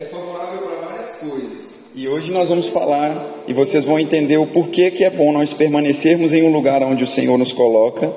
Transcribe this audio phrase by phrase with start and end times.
[0.00, 1.92] É favorável para várias coisas.
[1.94, 5.52] E hoje nós vamos falar e vocês vão entender o porquê que é bom nós
[5.52, 8.12] permanecermos em um lugar onde o Senhor nos coloca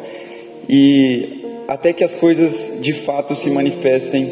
[0.68, 4.28] e até que as coisas de fato se manifestem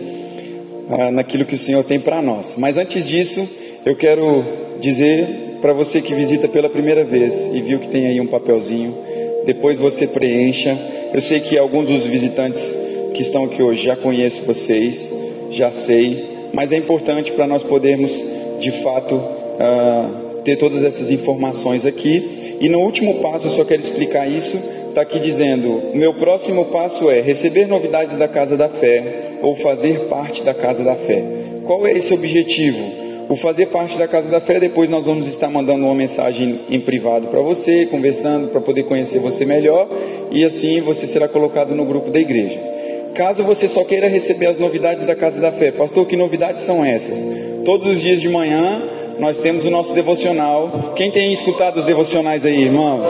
[0.89, 2.55] ah, naquilo que o Senhor tem para nós.
[2.57, 3.47] Mas antes disso,
[3.85, 4.43] eu quero
[4.81, 8.97] dizer para você que visita pela primeira vez e viu que tem aí um papelzinho,
[9.45, 10.75] depois você preencha.
[11.13, 12.75] Eu sei que alguns dos visitantes
[13.13, 15.07] que estão aqui hoje já conhecem vocês,
[15.51, 18.23] já sei, mas é importante para nós podermos
[18.59, 22.57] de fato uh, ter todas essas informações aqui.
[22.61, 24.57] E no último passo, eu só quero explicar isso,
[24.89, 29.55] está aqui dizendo: o meu próximo passo é receber novidades da casa da fé ou
[29.55, 31.23] fazer parte da casa da fé.
[31.65, 33.05] Qual é esse objetivo?
[33.27, 36.79] O fazer parte da casa da fé, depois nós vamos estar mandando uma mensagem em
[36.79, 39.89] privado para você, conversando para poder conhecer você melhor
[40.31, 42.74] e assim você será colocado no grupo da igreja.
[43.15, 46.83] Caso você só queira receber as novidades da Casa da Fé, pastor, que novidades são
[46.83, 47.25] essas?
[47.63, 48.83] Todos os dias de manhã
[49.17, 50.93] nós temos o nosso devocional.
[50.97, 53.09] Quem tem escutado os devocionais aí, irmãos?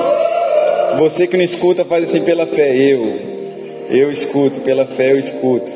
[1.00, 2.76] Você que não escuta, faz assim pela fé.
[2.78, 3.20] Eu,
[3.90, 5.72] eu escuto, pela fé eu escuto.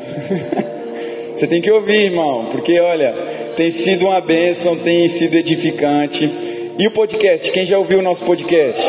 [1.34, 3.12] você tem que ouvir, irmão, porque olha,
[3.56, 6.30] tem sido uma bênção, tem sido edificante.
[6.78, 7.50] E o podcast?
[7.50, 8.80] Quem já ouviu o nosso podcast?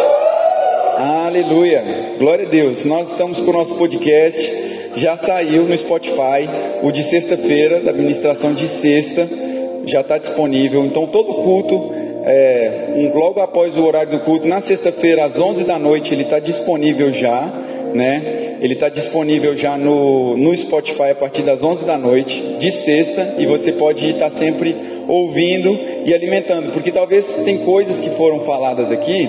[0.98, 1.84] Aleluia,
[2.20, 2.86] glória a Deus.
[2.86, 6.48] Nós estamos com o nosso podcast já saiu no Spotify,
[6.82, 9.28] o de sexta-feira, da administração de sexta,
[9.86, 10.86] já está disponível.
[10.86, 11.92] Então, todo culto,
[12.24, 16.24] é, um, logo após o horário do culto, na sexta-feira, às 11 da noite, ele
[16.24, 17.42] está disponível já,
[17.94, 18.58] né?
[18.62, 23.36] Ele está disponível já no, no Spotify a partir das 11 da noite, de sexta,
[23.38, 24.76] e você pode estar tá sempre
[25.08, 29.28] ouvindo e alimentando, porque talvez tem coisas que foram faladas aqui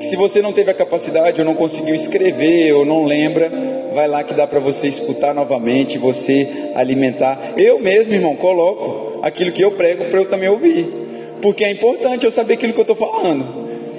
[0.00, 3.52] que se você não teve a capacidade ou não conseguiu escrever ou não lembra,
[3.94, 7.54] vai lá que dá para você escutar novamente, você alimentar.
[7.56, 10.86] Eu mesmo, irmão, coloco aquilo que eu prego para eu também ouvir,
[11.42, 13.44] porque é importante eu saber aquilo que eu estou falando,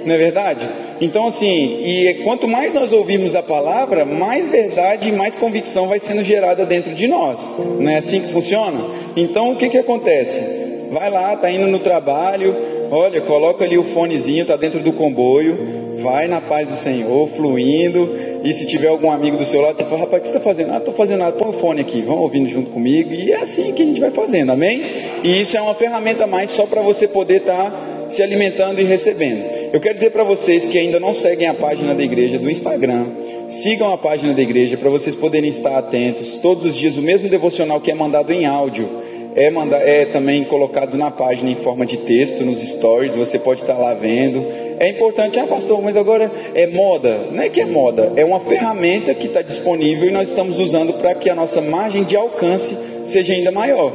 [0.04, 0.68] não é verdade?
[1.00, 5.98] Então, assim, e quanto mais nós ouvirmos da palavra, mais verdade e mais convicção vai
[5.98, 7.50] sendo gerada dentro de nós.
[7.78, 8.78] Não é assim que funciona?
[9.16, 10.62] Então, o que que acontece?
[10.92, 12.54] Vai lá, tá indo no trabalho,
[12.90, 18.31] olha, coloca ali o fonezinho, tá dentro do comboio, vai na paz do Senhor, fluindo,
[18.44, 20.48] e se tiver algum amigo do seu lado, você fala, rapaz, o que você está
[20.48, 20.72] fazendo?
[20.72, 23.12] Ah, estou fazendo nada, põe o fone aqui, vão ouvindo junto comigo.
[23.12, 24.82] E é assim que a gente vai fazendo, amém?
[25.22, 28.84] E isso é uma ferramenta mais só para você poder estar tá se alimentando e
[28.84, 29.44] recebendo.
[29.72, 33.06] Eu quero dizer para vocês que ainda não seguem a página da igreja do Instagram,
[33.48, 36.36] sigam a página da igreja para vocês poderem estar atentos.
[36.36, 38.88] Todos os dias, o mesmo devocional que é mandado em áudio
[39.34, 43.62] é, manda, é também colocado na página em forma de texto, nos stories, você pode
[43.62, 44.44] estar lá vendo.
[44.82, 47.28] É importante, ah pastor, mas agora é moda.
[47.30, 50.94] Não é que é moda, é uma ferramenta que está disponível e nós estamos usando
[50.94, 52.76] para que a nossa margem de alcance
[53.06, 53.92] seja ainda maior.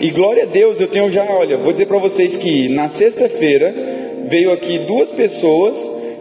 [0.00, 3.74] E glória a Deus, eu tenho já, olha, vou dizer para vocês que na sexta-feira
[4.30, 5.76] veio aqui duas pessoas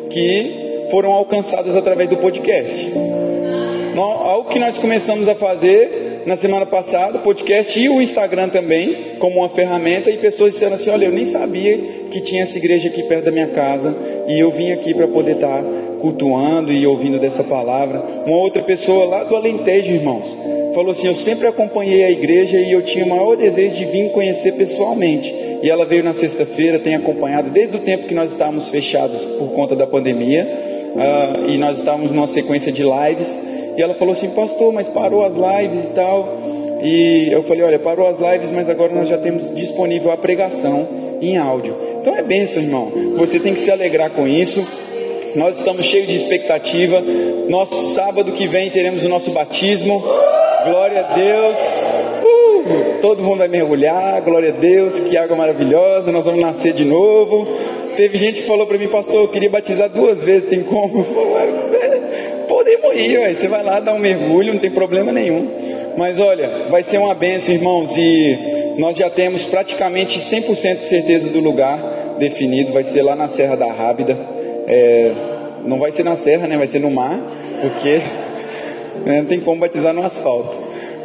[0.09, 2.91] que foram alcançadas através do podcast.
[3.95, 9.37] Algo que nós começamos a fazer na semana passada, podcast e o Instagram também, como
[9.37, 11.77] uma ferramenta, e pessoas disseram assim: Olha, eu nem sabia
[12.09, 13.95] que tinha essa igreja aqui perto da minha casa,
[14.27, 15.63] e eu vim aqui para poder estar tá
[15.99, 18.01] cultuando e ouvindo dessa palavra.
[18.25, 20.35] Uma outra pessoa lá do Alentejo, irmãos,
[20.73, 24.11] falou assim: Eu sempre acompanhei a igreja e eu tinha o maior desejo de vir
[24.11, 25.33] conhecer pessoalmente.
[25.61, 29.51] E ela veio na sexta-feira, tem acompanhado desde o tempo que nós estávamos fechados por
[29.51, 30.47] conta da pandemia,
[30.95, 33.37] uh, e nós estávamos numa sequência de lives.
[33.79, 36.37] E ela falou assim, pastor, mas parou as lives e tal.
[36.83, 40.85] E eu falei, olha, parou as lives, mas agora nós já temos disponível a pregação
[41.21, 41.73] em áudio.
[42.01, 42.91] Então é benção, irmão.
[43.15, 44.67] Você tem que se alegrar com isso.
[45.33, 47.01] Nós estamos cheios de expectativa.
[47.47, 50.03] Nosso sábado que vem teremos o nosso batismo.
[50.65, 51.57] Glória a Deus.
[52.21, 54.21] Uh, todo mundo vai mergulhar.
[54.23, 54.99] Glória a Deus.
[54.99, 56.11] Que água maravilhosa.
[56.11, 57.47] Nós vamos nascer de novo.
[57.95, 60.49] Teve gente que falou para mim, pastor, eu queria batizar duas vezes.
[60.49, 61.05] Tem como?
[62.59, 63.33] podemos ir, ué.
[63.33, 65.47] você vai lá dar um mergulho, não tem problema nenhum.
[65.97, 71.29] Mas olha, vai ser uma benção, irmãos, e nós já temos praticamente 100% de certeza
[71.29, 74.17] do lugar definido, vai ser lá na Serra da Rábida.
[74.67, 75.11] É,
[75.65, 76.57] não vai ser na serra, né?
[76.57, 77.17] Vai ser no mar,
[77.61, 78.01] porque
[79.05, 80.57] né, não tem como batizar no asfalto.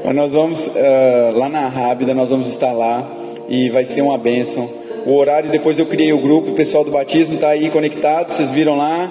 [0.04, 3.08] Mas nós vamos uh, lá na Rábida, nós vamos estar lá
[3.48, 4.68] e vai ser uma bênção.
[5.06, 8.50] O horário, depois eu criei o grupo, o pessoal do batismo está aí conectado, vocês
[8.50, 9.10] viram lá.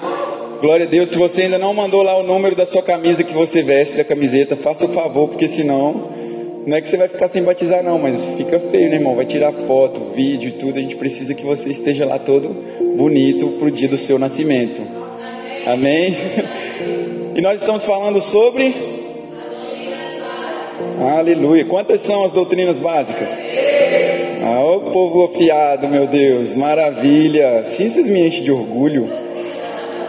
[0.60, 1.08] Glória a Deus.
[1.10, 4.04] Se você ainda não mandou lá o número da sua camisa que você veste, da
[4.04, 6.12] camiseta, faça o favor, porque senão
[6.66, 9.14] não é que você vai ficar sem batizar, não, mas fica feio, né, irmão?
[9.14, 10.78] Vai tirar foto, vídeo e tudo.
[10.78, 12.48] A gente precisa que você esteja lá todo
[12.96, 14.80] bonito para o dia do seu nascimento.
[15.66, 16.16] Amém?
[17.36, 18.72] E nós estamos falando sobre.
[21.18, 21.64] Aleluia.
[21.64, 23.30] Quantas são as doutrinas básicas?
[24.42, 27.64] Ah, o povo afiado, meu Deus, maravilha.
[27.64, 29.08] Sim, vocês me enchem de orgulho.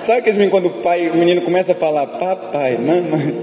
[0.06, 3.34] Sabe aqueles meninos quando o pai, o menino começa a falar papai, mamãe,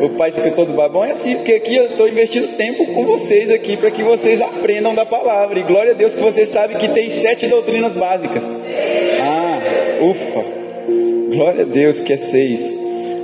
[0.00, 1.04] o pai fica todo babão?
[1.04, 4.94] É assim, porque aqui eu estou investindo tempo com vocês aqui para que vocês aprendam
[4.94, 5.58] da palavra.
[5.58, 8.44] E glória a Deus que vocês sabem que tem sete doutrinas básicas.
[9.20, 9.58] Ah,
[10.00, 10.44] ufa.
[11.34, 12.72] Glória a Deus que é seis.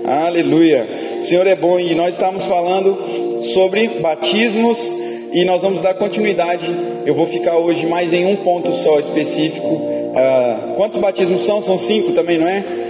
[0.04, 0.84] Aleluia.
[1.20, 4.92] O Senhor é bom e nós estamos falando sobre batismos
[5.32, 6.68] e nós vamos dar continuidade.
[7.06, 9.82] Eu vou ficar hoje mais em um ponto só específico.
[10.16, 11.62] Ah, quantos batismos são?
[11.62, 12.87] São cinco também, não é?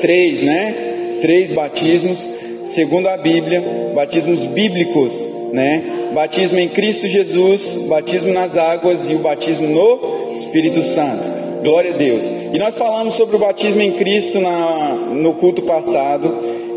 [0.00, 1.18] Três, né?
[1.20, 2.28] Três batismos,
[2.66, 3.62] segundo a Bíblia,
[3.94, 5.14] batismos bíblicos,
[5.52, 6.10] né?
[6.14, 11.40] Batismo em Cristo Jesus, batismo nas águas e o batismo no Espírito Santo.
[11.62, 12.24] Glória a Deus.
[12.52, 16.32] E nós falamos sobre o batismo em Cristo na, no culto passado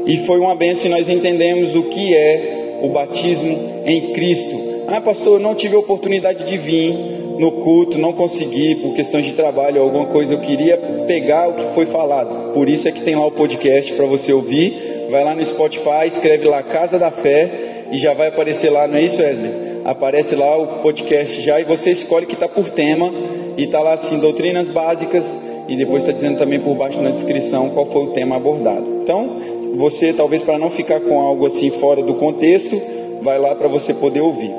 [0.06, 4.74] e foi uma benção e nós entendemos o que é o batismo em Cristo.
[4.88, 9.26] Ah, pastor, eu não tive a oportunidade de vir no culto, não consegui por questões
[9.26, 10.78] de trabalho ou alguma coisa, eu queria
[11.08, 12.54] pegar o que foi falado.
[12.54, 15.08] Por isso é que tem lá o podcast para você ouvir.
[15.10, 18.98] Vai lá no Spotify, escreve lá Casa da Fé e já vai aparecer lá, não
[18.98, 19.52] é isso, Wesley?
[19.86, 23.12] Aparece lá o podcast já e você escolhe que está por tema
[23.58, 27.70] e está lá assim, doutrinas básicas e depois está dizendo também por baixo na descrição
[27.70, 29.02] qual foi o tema abordado.
[29.04, 29.42] Então,
[29.76, 32.80] você talvez para não ficar com algo assim fora do contexto,
[33.24, 34.52] vai lá para você poder ouvir.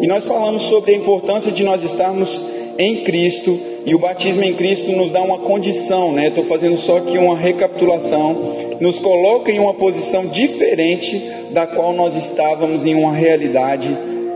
[0.00, 2.42] E nós falamos sobre a importância de nós estarmos
[2.78, 6.28] em Cristo e o batismo em Cristo nos dá uma condição, né?
[6.28, 8.36] Estou fazendo só aqui uma recapitulação,
[8.80, 11.18] nos coloca em uma posição diferente
[11.50, 13.90] da qual nós estávamos em uma realidade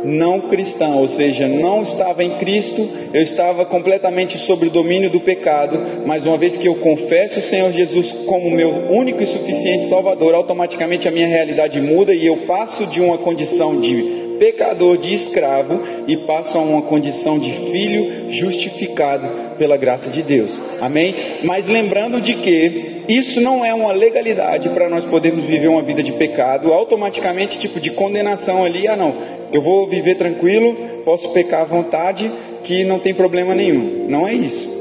[0.06, 5.20] não cristã, ou seja, não estava em Cristo, eu estava completamente sob o domínio do
[5.20, 9.86] pecado, mas uma vez que eu confesso o Senhor Jesus como meu único e suficiente
[9.86, 15.14] Salvador, automaticamente a minha realidade muda e eu passo de uma condição de pecador, de
[15.14, 20.62] escravo, e passo a uma condição de filho justificado pela graça de Deus.
[20.80, 21.14] Amém?
[21.42, 26.02] Mas lembrando de que isso não é uma legalidade para nós podermos viver uma vida
[26.02, 29.14] de pecado, automaticamente tipo de condenação ali, ah não,
[29.52, 32.30] eu vou viver tranquilo, posso pecar à vontade,
[32.64, 34.06] que não tem problema nenhum.
[34.08, 34.76] Não é isso.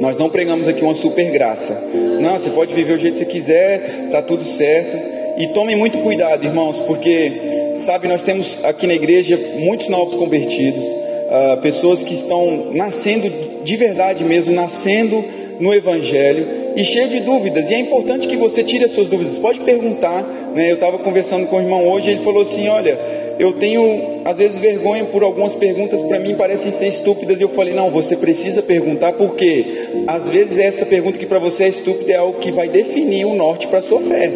[0.00, 1.72] Nós não pregamos aqui uma super graça.
[2.20, 4.96] Não, você pode viver o jeito que você quiser, tá tudo certo.
[5.38, 10.84] E tomem muito cuidado, irmãos, porque sabe, nós temos aqui na igreja muitos novos convertidos,
[10.84, 13.30] uh, pessoas que estão nascendo
[13.62, 15.24] de verdade mesmo, nascendo
[15.60, 16.46] no Evangelho
[16.76, 17.70] e cheio de dúvidas.
[17.70, 19.36] E é importante que você tire as suas dúvidas.
[19.38, 20.22] Pode perguntar.
[20.54, 20.70] Né?
[20.70, 22.98] Eu estava conversando com o irmão hoje, ele falou assim: Olha,
[23.38, 27.48] eu tenho às vezes vergonha por algumas perguntas para mim parecem ser estúpidas e eu
[27.48, 29.64] falei não, você precisa perguntar porque
[30.06, 33.34] às vezes essa pergunta que para você é estúpida é algo que vai definir o
[33.34, 34.30] norte para sua fé.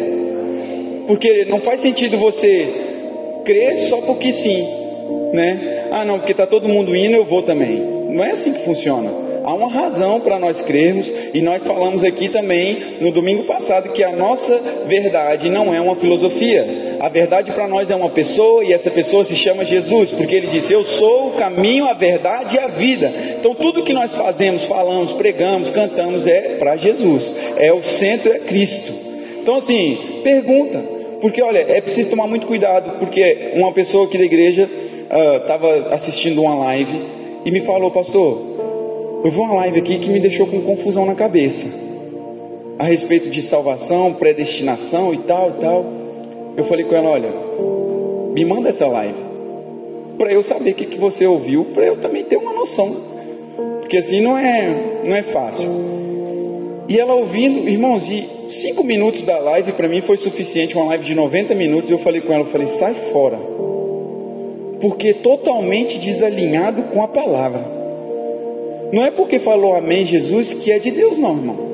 [1.07, 2.67] Porque não faz sentido você
[3.43, 4.65] crer só porque sim,
[5.33, 5.87] né?
[5.91, 7.77] Ah, não, porque está todo mundo indo, eu vou também.
[8.09, 9.11] Não é assim que funciona.
[9.43, 14.01] Há uma razão para nós crermos, e nós falamos aqui também no domingo passado que
[14.01, 14.57] a nossa
[14.87, 16.65] verdade não é uma filosofia.
[17.03, 20.47] A verdade para nós é uma pessoa, e essa pessoa se chama Jesus, porque ele
[20.47, 23.11] disse: Eu sou o caminho, a verdade e a vida.
[23.37, 28.39] Então, tudo que nós fazemos, falamos, pregamos, cantamos é para Jesus, é o centro, é
[28.39, 28.93] Cristo.
[29.41, 30.81] Então, assim, pergunta,
[31.19, 34.69] porque olha, é preciso tomar muito cuidado, porque uma pessoa aqui da igreja
[35.41, 37.01] estava uh, assistindo uma live
[37.43, 41.15] e me falou, pastor, eu vi uma live aqui que me deixou com confusão na
[41.15, 41.67] cabeça.
[42.79, 46.02] A respeito de salvação, predestinação e tal e tal.
[46.55, 47.29] Eu falei com ela, olha,
[48.33, 49.17] me manda essa live.
[50.17, 52.95] Para eu saber o que, que você ouviu, para eu também ter uma noção.
[53.79, 55.67] Porque assim não é, não é fácil.
[56.87, 61.03] E ela ouvindo, irmãos, e cinco minutos da live para mim foi suficiente, uma live
[61.03, 61.89] de 90 minutos.
[61.89, 63.39] Eu falei com ela, eu falei, sai fora.
[64.79, 67.65] Porque totalmente desalinhado com a palavra.
[68.91, 71.72] Não é porque falou amém Jesus que é de Deus, não, irmão.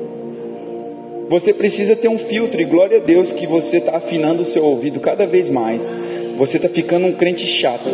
[1.30, 4.64] Você precisa ter um filtro, e glória a Deus que você está afinando o seu
[4.64, 5.88] ouvido cada vez mais.
[6.36, 7.88] Você está ficando um crente chato.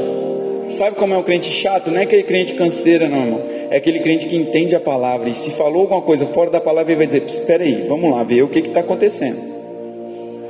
[0.70, 1.90] Sabe como é um crente chato?
[1.90, 3.42] Não é aquele crente canseira, não, irmão.
[3.68, 5.28] É aquele crente que entende a palavra.
[5.28, 8.22] E se falou alguma coisa fora da palavra, ele vai dizer: Espera aí, vamos lá,
[8.22, 9.36] ver o que está acontecendo.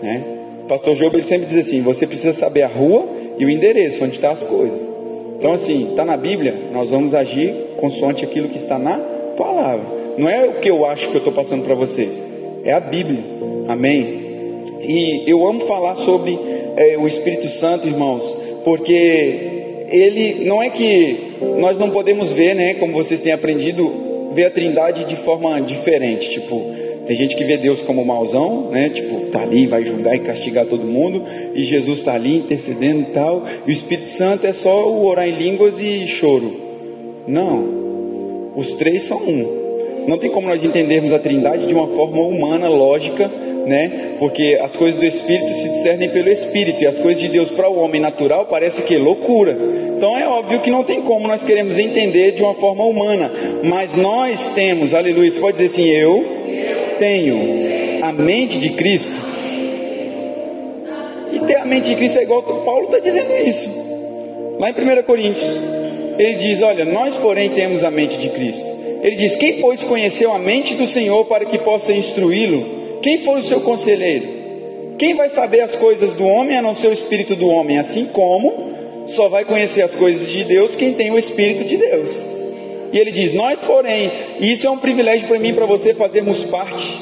[0.01, 0.25] Né?
[0.69, 3.05] Pastor Job ele sempre diz assim: Você precisa saber a rua
[3.37, 4.89] e o endereço, onde estão tá as coisas.
[5.41, 8.97] Então, assim, está na Bíblia, nós vamos agir consoante aquilo que está na
[9.37, 9.87] palavra.
[10.17, 12.23] Não é o que eu acho que eu estou passando para vocês,
[12.67, 13.25] é a Bíblia.
[13.69, 14.27] Amém?
[14.83, 16.39] E eu amo falar sobre
[16.77, 22.75] é, o Espírito Santo, irmãos, porque ele não é que nós não podemos ver, né,
[22.75, 26.61] como vocês têm aprendido, ver a Trindade de forma diferente, tipo,
[27.07, 28.89] tem gente que vê Deus como mauzão, né?
[28.89, 31.23] Tipo, tá ali, vai julgar e castigar todo mundo,
[31.55, 35.29] e Jesus está ali intercedendo e tal, e o Espírito Santo é só o orar
[35.29, 36.53] em línguas e choro.
[37.29, 38.53] Não.
[38.57, 39.66] Os três são um.
[40.07, 43.31] Não tem como nós entendermos a Trindade de uma forma humana, lógica,
[43.67, 44.15] né?
[44.19, 47.69] Porque as coisas do Espírito se discernem pelo Espírito e as coisas de Deus para
[47.69, 49.57] o homem natural parece que loucura.
[49.97, 53.31] Então é óbvio que não tem como nós queremos entender de uma forma humana,
[53.65, 56.25] mas nós temos, aleluia, você pode dizer assim, eu
[56.99, 59.21] tenho a mente de Cristo.
[61.33, 63.69] E ter a mente de Cristo é igual Paulo está dizendo isso.
[64.59, 65.51] Lá em 1 Coríntios,
[66.19, 68.76] ele diz: Olha, nós porém temos a mente de Cristo.
[69.07, 72.99] Ele diz: Quem, pois, conheceu a mente do Senhor para que possa instruí-lo?
[73.01, 74.27] Quem foi o seu conselheiro?
[74.99, 77.79] Quem vai saber as coisas do homem a não ser o espírito do homem?
[77.79, 78.75] Assim como
[79.07, 82.21] só vai conhecer as coisas de Deus quem tem o espírito de Deus.
[82.93, 84.11] E ele diz: Nós, porém,
[84.41, 86.93] isso é um privilégio para mim e para você fazermos parte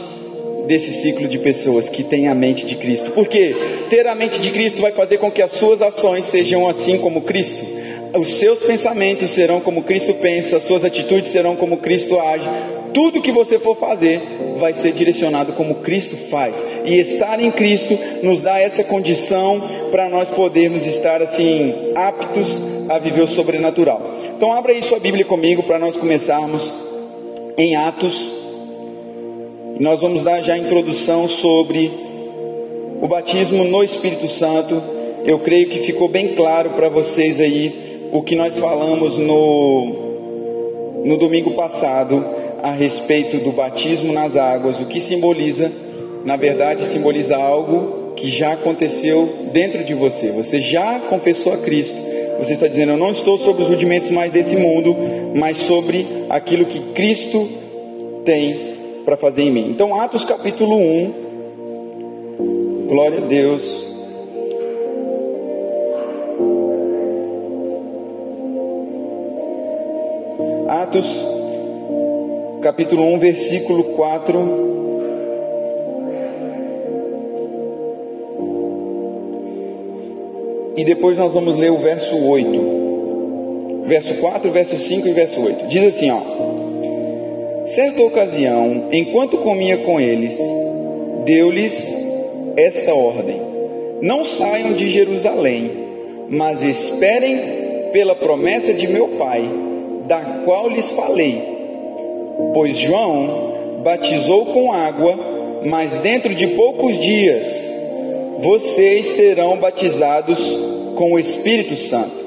[0.66, 3.12] desse ciclo de pessoas que têm a mente de Cristo.
[3.12, 3.56] Porque
[3.88, 7.22] ter a mente de Cristo vai fazer com que as suas ações sejam assim como
[7.22, 7.73] Cristo
[8.16, 12.48] os seus pensamentos serão como Cristo pensa, as suas atitudes serão como Cristo age.
[12.92, 14.20] Tudo que você for fazer
[14.58, 16.64] vai ser direcionado como Cristo faz.
[16.84, 22.98] E estar em Cristo nos dá essa condição para nós podermos estar assim aptos a
[22.98, 24.00] viver o sobrenatural.
[24.36, 26.72] Então abra aí sua Bíblia comigo para nós começarmos
[27.58, 28.32] em Atos.
[29.80, 31.90] Nós vamos dar já a introdução sobre
[33.02, 34.80] o batismo no Espírito Santo.
[35.24, 41.16] Eu creio que ficou bem claro para vocês aí o que nós falamos no, no
[41.16, 42.24] domingo passado
[42.62, 45.72] a respeito do batismo nas águas, o que simboliza,
[46.24, 50.30] na verdade, simboliza algo que já aconteceu dentro de você.
[50.30, 52.00] Você já confessou a Cristo.
[52.38, 54.94] Você está dizendo, eu não estou sobre os rudimentos mais desse mundo,
[55.34, 57.48] mas sobre aquilo que Cristo
[58.24, 59.70] tem para fazer em mim.
[59.70, 61.12] Então, Atos capítulo 1,
[62.86, 63.93] glória a Deus.
[70.84, 71.26] Atos,
[72.60, 74.74] capítulo 1, versículo 4.
[80.76, 83.84] E depois nós vamos ler o verso 8.
[83.86, 85.68] Verso 4, verso 5 e verso 8.
[85.68, 86.20] Diz assim, ó.
[87.66, 90.38] Certa ocasião, enquanto comia com eles,
[91.24, 91.96] deu-lhes
[92.58, 93.40] esta ordem:
[94.02, 95.70] Não saiam de Jerusalém,
[96.28, 97.40] mas esperem
[97.90, 99.48] pela promessa de meu Pai
[100.06, 101.42] da qual lhes falei.
[102.52, 105.18] Pois João batizou com água,
[105.64, 107.72] mas dentro de poucos dias
[108.40, 110.40] vocês serão batizados
[110.96, 112.24] com o Espírito Santo.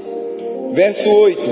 [0.71, 1.49] Verso 8: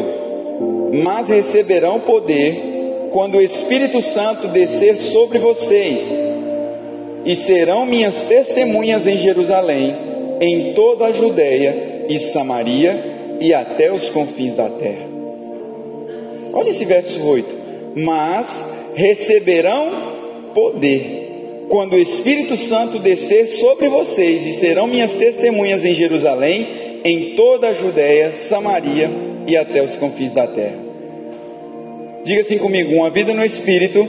[1.03, 6.13] Mas receberão poder quando o Espírito Santo descer sobre vocês,
[7.23, 9.95] e serão minhas testemunhas em Jerusalém,
[10.39, 15.14] em toda a Judéia e Samaria e até os confins da terra.
[16.55, 17.47] Olha esse verso 8.
[17.97, 19.91] Mas receberão
[20.53, 27.35] poder quando o Espírito Santo descer sobre vocês e serão minhas testemunhas em Jerusalém, em
[27.35, 29.09] toda a Judéia, Samaria
[29.45, 30.79] e até os confins da terra.
[32.23, 34.07] Diga assim comigo: uma vida no Espírito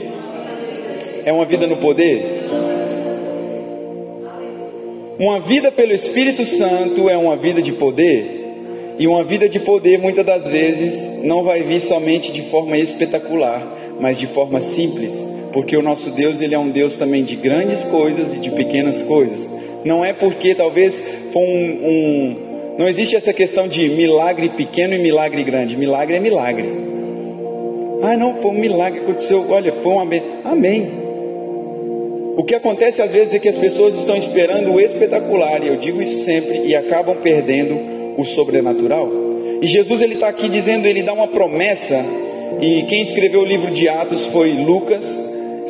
[1.25, 2.23] é uma vida no poder?
[5.19, 8.46] Uma vida pelo Espírito Santo é uma vida de poder?
[8.99, 13.95] E uma vida de poder, muitas das vezes, não vai vir somente de forma espetacular,
[13.99, 17.83] mas de forma simples, porque o nosso Deus, ele é um Deus também de grandes
[17.83, 19.47] coisas e de pequenas coisas.
[19.85, 20.99] Não é porque talvez
[21.31, 25.75] foi um, um não existe essa questão de milagre pequeno e milagre grande.
[25.75, 26.69] Milagre é milagre.
[28.03, 29.45] Ah, não, foi um milagre que aconteceu.
[29.49, 30.21] Olha, foi um amém.
[30.45, 30.91] Amém.
[32.37, 35.77] O que acontece às vezes é que as pessoas estão esperando o espetacular, e eu
[35.77, 39.09] digo isso sempre, e acabam perdendo o sobrenatural.
[39.61, 42.03] E Jesus ele está aqui dizendo, ele dá uma promessa.
[42.61, 45.05] E quem escreveu o livro de Atos foi Lucas.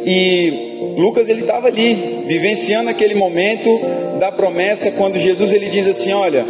[0.06, 3.70] E Lucas ele estava ali, vivenciando aquele momento
[4.20, 6.46] da promessa, quando Jesus ele diz assim: Olha,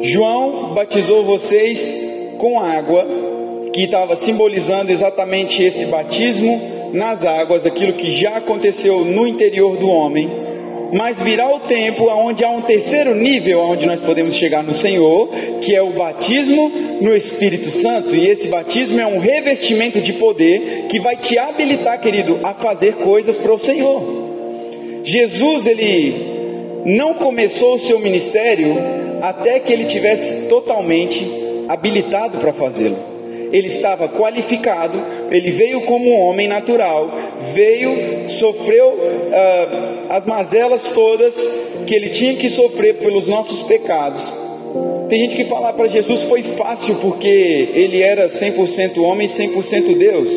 [0.00, 1.96] João batizou vocês
[2.38, 3.06] com água,
[3.72, 6.60] que estava simbolizando exatamente esse batismo
[6.92, 10.49] nas águas, aquilo que já aconteceu no interior do homem
[10.92, 15.28] mas virá o tempo onde há um terceiro nível onde nós podemos chegar no Senhor,
[15.60, 16.70] que é o batismo
[17.00, 18.14] no Espírito Santo.
[18.14, 22.94] E esse batismo é um revestimento de poder que vai te habilitar, querido, a fazer
[22.96, 24.02] coisas para o Senhor.
[25.04, 28.76] Jesus, ele não começou o seu ministério
[29.22, 31.24] até que ele tivesse totalmente
[31.68, 33.09] habilitado para fazê-lo
[33.52, 34.98] ele estava qualificado,
[35.30, 37.10] ele veio como um homem natural,
[37.52, 41.34] veio, sofreu uh, as mazelas todas
[41.86, 44.32] que ele tinha que sofrer pelos nossos pecados,
[45.08, 49.98] Tem gente que fala para Jesus foi fácil porque ele era 100% homem e 100%
[49.98, 50.30] Deus.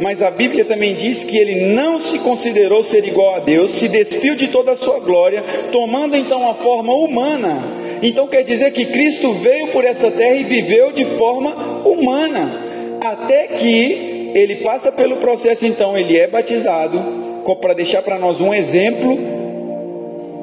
[0.00, 3.88] Mas a Bíblia também diz que ele não se considerou ser igual a Deus, se
[3.88, 7.77] despiu de toda a sua glória, tomando então a forma humana.
[8.02, 13.46] Então quer dizer que Cristo veio por essa terra e viveu de forma humana, até
[13.46, 17.18] que ele passa pelo processo, então ele é batizado,
[17.60, 19.18] para deixar para nós um exemplo,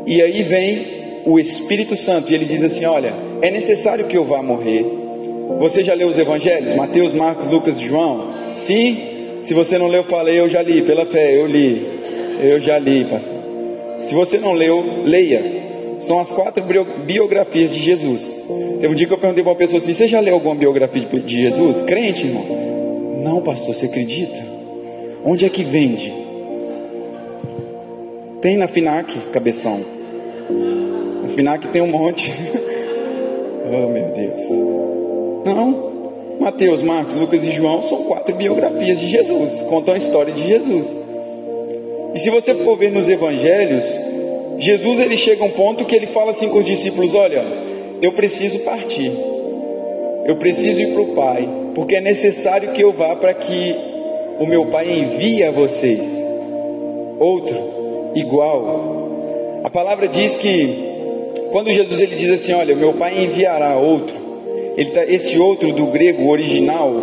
[0.07, 4.23] e aí vem o Espírito Santo, e ele diz assim: Olha, é necessário que eu
[4.23, 4.85] vá morrer.
[5.59, 6.73] Você já leu os evangelhos?
[6.73, 8.33] Mateus, Marcos, Lucas e João?
[8.55, 8.97] Sim?
[9.43, 11.85] Se você não leu, falei, eu já li, pela fé, eu li.
[12.41, 13.37] Eu já li, pastor.
[14.01, 15.64] Se você não leu, leia.
[15.99, 16.63] São as quatro
[17.05, 18.45] biografias de Jesus.
[18.79, 21.05] Teve um dia que eu perguntei para uma pessoa assim: Você já leu alguma biografia
[21.05, 21.81] de Jesus?
[21.83, 22.65] Crente, irmão?
[23.23, 24.43] Não, pastor, você acredita?
[25.23, 26.13] Onde é que vende?
[28.41, 29.81] Tem na FINAC, cabeção.
[31.23, 32.31] Na FINAC tem um monte.
[33.65, 34.41] oh, meu Deus.
[35.45, 35.95] Não,
[36.39, 40.93] Mateus, Marcos, Lucas e João são quatro biografias de Jesus, contam a história de Jesus.
[42.13, 43.85] E se você for ver nos evangelhos,
[44.57, 47.43] Jesus ele chega a um ponto que ele fala assim com os discípulos: Olha,
[48.01, 49.11] eu preciso partir,
[50.25, 53.75] eu preciso ir para o Pai, porque é necessário que eu vá para que
[54.39, 56.01] o meu Pai envie a vocês
[57.19, 59.61] outro igual.
[59.63, 60.95] A palavra diz que
[61.51, 64.25] quando Jesus ele diz assim: Olha, meu Pai enviará outro.
[64.77, 66.93] Ele tá, esse outro do grego original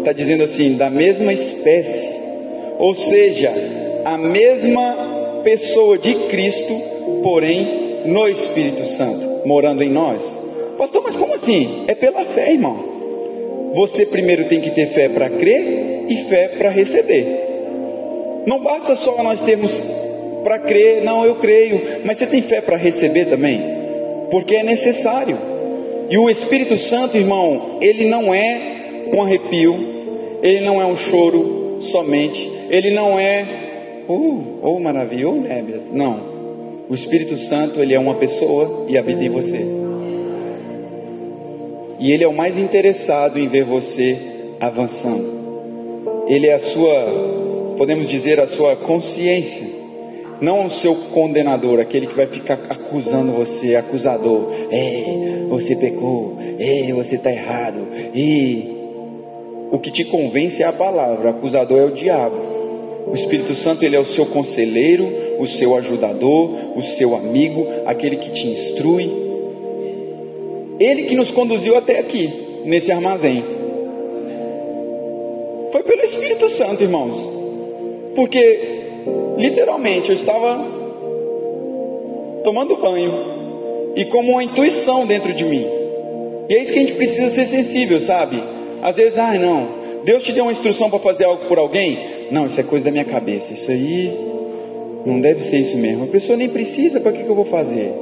[0.00, 2.08] está dizendo assim, da mesma espécie,
[2.78, 3.52] ou seja,
[4.04, 6.72] a mesma pessoa de Cristo,
[7.22, 10.38] porém no Espírito Santo, morando em nós.
[10.76, 11.84] Pastor, mas como assim?
[11.86, 13.72] É pela fé, irmão.
[13.74, 17.26] Você primeiro tem que ter fé para crer e fé para receber.
[18.46, 19.80] Não basta só nós termos
[20.42, 23.62] para crer, não, eu creio, mas você tem fé para receber também?
[24.30, 25.38] Porque é necessário.
[26.10, 28.60] E o Espírito Santo, irmão, ele não é
[29.12, 29.76] um arrepio,
[30.42, 33.46] ele não é um choro somente, ele não é,
[34.08, 36.31] uh, oh maravilha, oh nébias, não.
[36.92, 39.64] O Espírito Santo, ele é uma pessoa e habita em você.
[41.98, 44.18] E ele é o mais interessado em ver você
[44.60, 46.26] avançando.
[46.28, 47.06] Ele é a sua,
[47.78, 49.66] podemos dizer, a sua consciência
[50.38, 54.52] não o seu condenador, aquele que vai ficar acusando você, acusador.
[54.70, 57.86] É, você pecou, é, você está errado.
[58.14, 58.70] E
[59.70, 62.52] o que te convence é a palavra, acusador é o diabo.
[63.06, 65.06] O Espírito Santo ele é o seu conselheiro,
[65.38, 69.10] o seu ajudador, o seu amigo, aquele que te instrui.
[70.78, 72.30] Ele que nos conduziu até aqui,
[72.64, 73.44] nesse armazém.
[75.70, 77.28] Foi pelo Espírito Santo, irmãos.
[78.14, 78.72] Porque
[79.36, 80.64] Literalmente, eu estava
[82.44, 85.66] tomando banho e como uma intuição dentro de mim.
[86.48, 88.42] E é isso que a gente precisa ser sensível, sabe?
[88.82, 89.68] Às vezes, ah, não,
[90.04, 91.98] Deus te deu uma instrução para fazer algo por alguém?
[92.32, 93.52] Não, isso é coisa da minha cabeça.
[93.52, 94.10] Isso aí
[95.04, 96.04] não deve ser isso mesmo.
[96.04, 97.92] A pessoa nem precisa, para que, que eu vou fazer?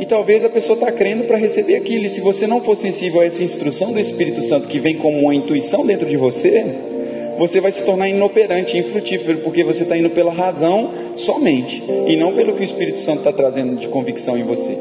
[0.00, 2.06] E talvez a pessoa está crendo para receber aquilo.
[2.06, 5.20] E se você não for sensível a essa instrução do Espírito Santo que vem como
[5.20, 6.64] uma intuição dentro de você,
[7.38, 12.34] você vai se tornar inoperante, infrutífero, porque você está indo pela razão somente, e não
[12.34, 14.76] pelo que o Espírito Santo está trazendo de convicção em você.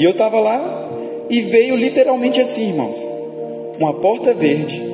[0.00, 0.90] E eu estava lá
[1.30, 2.96] e veio literalmente assim, irmãos:
[3.78, 4.91] uma porta verde,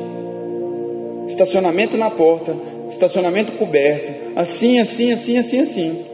[1.28, 2.56] estacionamento na porta,
[2.90, 6.04] estacionamento coberto, assim, assim, assim, assim, assim.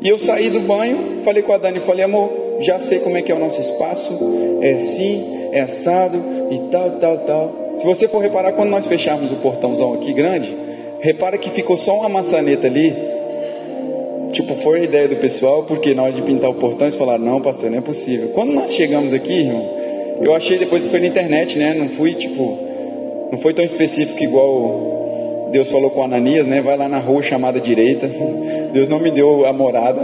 [0.00, 3.22] E eu saí do banho, falei com a Dani, falei, amor, já sei como é
[3.22, 4.16] que é o nosso espaço,
[4.62, 7.66] é assim, é assado e tal, tal, tal.
[7.78, 10.54] Se você for reparar, quando nós fecharmos o portãozão aqui grande,
[11.00, 12.94] repara que ficou só uma maçaneta ali.
[14.32, 17.24] Tipo, foi a ideia do pessoal, porque na hora de pintar o portão eles falaram:
[17.24, 18.28] não, pastor, não é possível.
[18.28, 19.66] Quando nós chegamos aqui, irmão,
[20.20, 21.74] eu achei depois que foi na internet, né?
[21.74, 22.65] Não fui, tipo,
[23.30, 26.60] não foi tão específico igual Deus falou com Ananias, né?
[26.60, 28.10] Vai lá na rua chamada direita.
[28.72, 30.00] Deus não me deu a morada,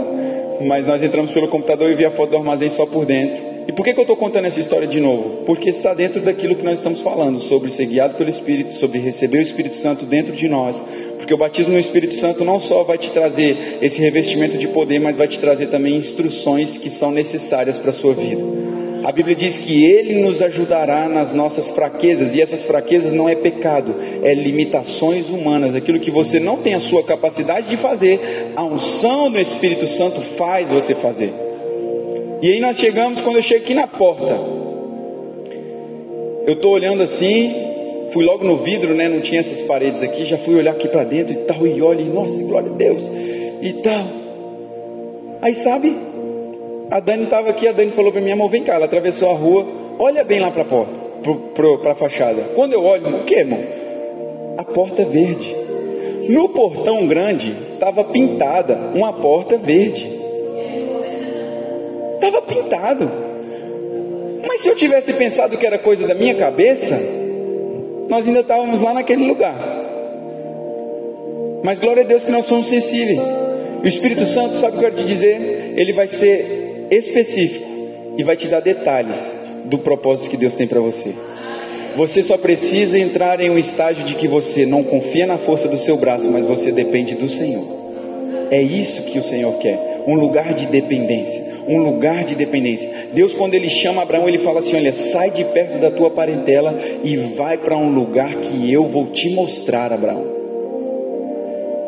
[0.61, 3.53] mas nós entramos pelo computador e vi a foto do armazém só por dentro.
[3.65, 5.43] E por que, que eu estou contando essa história de novo?
[5.45, 9.37] Porque está dentro daquilo que nós estamos falando, sobre ser guiado pelo Espírito, sobre receber
[9.37, 10.83] o Espírito Santo dentro de nós.
[11.17, 14.99] Porque o batismo no Espírito Santo não só vai te trazer esse revestimento de poder,
[14.99, 18.72] mas vai te trazer também instruções que são necessárias para a sua vida.
[19.03, 23.35] A Bíblia diz que Ele nos ajudará nas nossas fraquezas, e essas fraquezas não é
[23.35, 28.19] pecado, é limitações humanas, aquilo que você não tem a sua capacidade de fazer,
[28.55, 31.33] a unção do Espírito Santo faz você fazer.
[32.41, 34.39] E aí nós chegamos, quando eu chego aqui na porta,
[36.45, 37.53] eu estou olhando assim,
[38.13, 39.09] fui logo no vidro, né?
[39.09, 42.01] Não tinha essas paredes aqui, já fui olhar aqui para dentro e tal, e olha,
[42.01, 43.09] e, nossa, glória a Deus,
[43.61, 44.05] e tal.
[45.41, 45.93] Aí sabe,
[46.89, 49.33] A Dani estava aqui, a Dani falou para mim, amor, vem cá, ela atravessou a
[49.33, 49.65] rua,
[49.97, 50.93] olha bem lá para a porta,
[51.81, 52.41] para a fachada.
[52.55, 53.59] Quando eu olho, o que, irmão?
[54.57, 55.55] A porta verde.
[56.29, 60.07] No portão grande estava pintada uma porta verde.
[62.15, 63.11] Estava pintado.
[64.47, 66.97] Mas se eu tivesse pensado que era coisa da minha cabeça,
[68.07, 69.55] nós ainda estávamos lá naquele lugar.
[71.63, 73.21] Mas glória a Deus que nós somos sensíveis.
[73.83, 75.73] O Espírito Santo, sabe o que eu quero te dizer?
[75.75, 76.62] Ele vai ser
[76.97, 77.65] específico
[78.17, 81.13] e vai te dar detalhes do propósito que Deus tem para você.
[81.95, 85.77] Você só precisa entrar em um estágio de que você não confia na força do
[85.77, 87.63] seu braço, mas você depende do Senhor.
[88.49, 92.89] É isso que o Senhor quer, um lugar de dependência, um lugar de dependência.
[93.13, 96.77] Deus quando ele chama Abraão, ele fala assim: "Olha, sai de perto da tua parentela
[97.03, 100.25] e vai para um lugar que eu vou te mostrar, Abraão".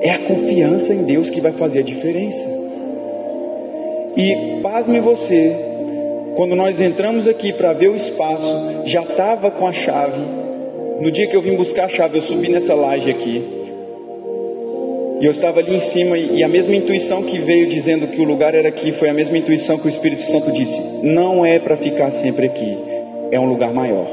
[0.02, 2.65] É a confiança em Deus que vai fazer a diferença.
[4.16, 5.54] E pasme você,
[6.36, 8.54] quando nós entramos aqui para ver o espaço,
[8.86, 10.22] já estava com a chave.
[11.02, 13.44] No dia que eu vim buscar a chave, eu subi nessa laje aqui.
[15.20, 18.26] E eu estava ali em cima, e a mesma intuição que veio dizendo que o
[18.26, 21.78] lugar era aqui, foi a mesma intuição que o Espírito Santo disse: não é para
[21.78, 22.78] ficar sempre aqui,
[23.32, 24.08] é um lugar maior.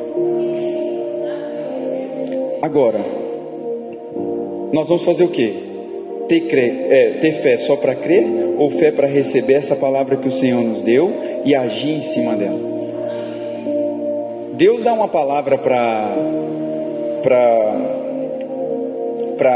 [2.60, 3.04] Agora,
[4.72, 5.71] nós vamos fazer o quê?
[6.32, 8.24] Ter, crer, é, ter fé só para crer
[8.56, 11.12] ou fé para receber essa palavra que o Senhor nos deu
[11.44, 12.58] e agir em cima dela?
[14.54, 16.16] Deus dá uma palavra para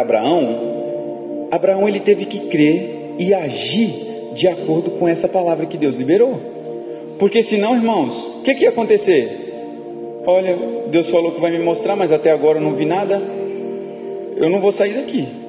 [0.00, 1.48] Abraão.
[1.50, 6.38] Abraão ele teve que crer e agir de acordo com essa palavra que Deus liberou.
[7.18, 10.20] Porque senão, irmãos, o que, que ia acontecer?
[10.26, 10.54] Olha,
[10.88, 13.18] Deus falou que vai me mostrar, mas até agora eu não vi nada.
[14.36, 15.45] Eu não vou sair daqui.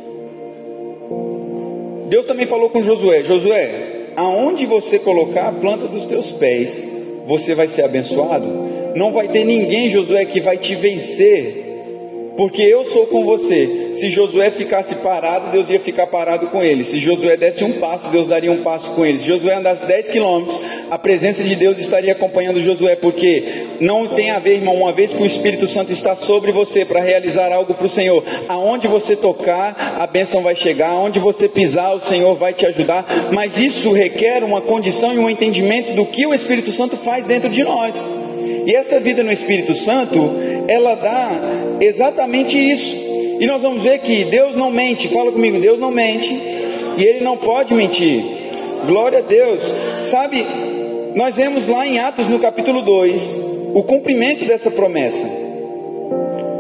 [2.08, 6.84] Deus também falou com Josué: Josué, aonde você colocar a planta dos teus pés,
[7.28, 8.48] você vai ser abençoado.
[8.96, 11.67] Não vai ter ninguém, Josué, que vai te vencer,
[12.38, 13.90] porque eu sou com você.
[13.96, 16.86] Se Josué ficasse parado, Deus ia ficar parado com ele.
[16.86, 19.18] Se Josué desse um passo, Deus daria um passo com ele.
[19.18, 24.30] Se Josué andasse 10 quilômetros, a presença de Deus estaria acompanhando Josué, porque não tem
[24.30, 27.74] a ver, irmão, uma vez que o Espírito Santo está sobre você para realizar algo
[27.74, 32.36] para o Senhor, aonde você tocar, a bênção vai chegar, aonde você pisar, o Senhor
[32.36, 36.72] vai te ajudar, mas isso requer uma condição e um entendimento do que o Espírito
[36.72, 38.08] Santo faz dentro de nós.
[38.68, 40.30] E essa vida no Espírito Santo,
[40.68, 42.96] ela dá exatamente isso.
[43.40, 46.34] E nós vamos ver que Deus não mente, fala comigo, Deus não mente,
[46.98, 48.24] e Ele não pode mentir.
[48.86, 49.74] Glória a Deus.
[50.02, 50.46] Sabe,
[51.16, 53.38] nós vemos lá em Atos no capítulo 2,
[53.74, 55.26] o cumprimento dessa promessa.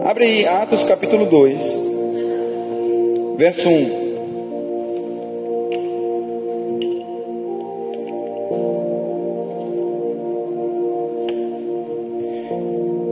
[0.05, 1.79] Abre aí Atos capítulo 2,
[3.37, 4.06] verso 1.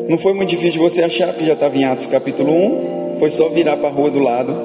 [0.07, 3.19] Não foi muito difícil você achar, porque já estava em Atos capítulo 1.
[3.19, 4.55] Foi só virar para a rua do lado.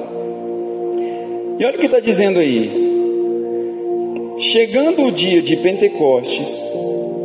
[1.57, 2.69] E olha o que está dizendo aí.
[4.37, 6.61] Chegando o dia de Pentecostes,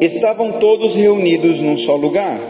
[0.00, 2.40] estavam todos reunidos num só lugar.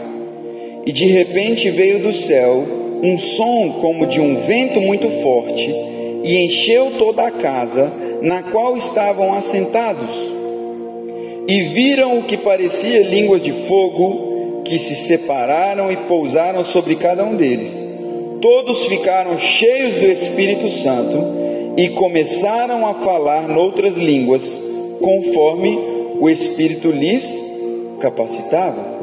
[0.85, 2.63] E de repente veio do céu
[3.03, 5.69] um som como de um vento muito forte
[6.23, 10.15] e encheu toda a casa na qual estavam assentados.
[11.45, 14.36] E viram o que parecia línguas de fogo
[14.67, 17.75] que se separaram e pousaram sobre cada um deles.
[18.41, 21.17] Todos ficaram cheios do Espírito Santo
[21.77, 24.61] e começaram a falar noutras línguas,
[25.01, 25.79] conforme
[26.19, 27.25] o Espírito lhes
[27.99, 28.97] capacitava.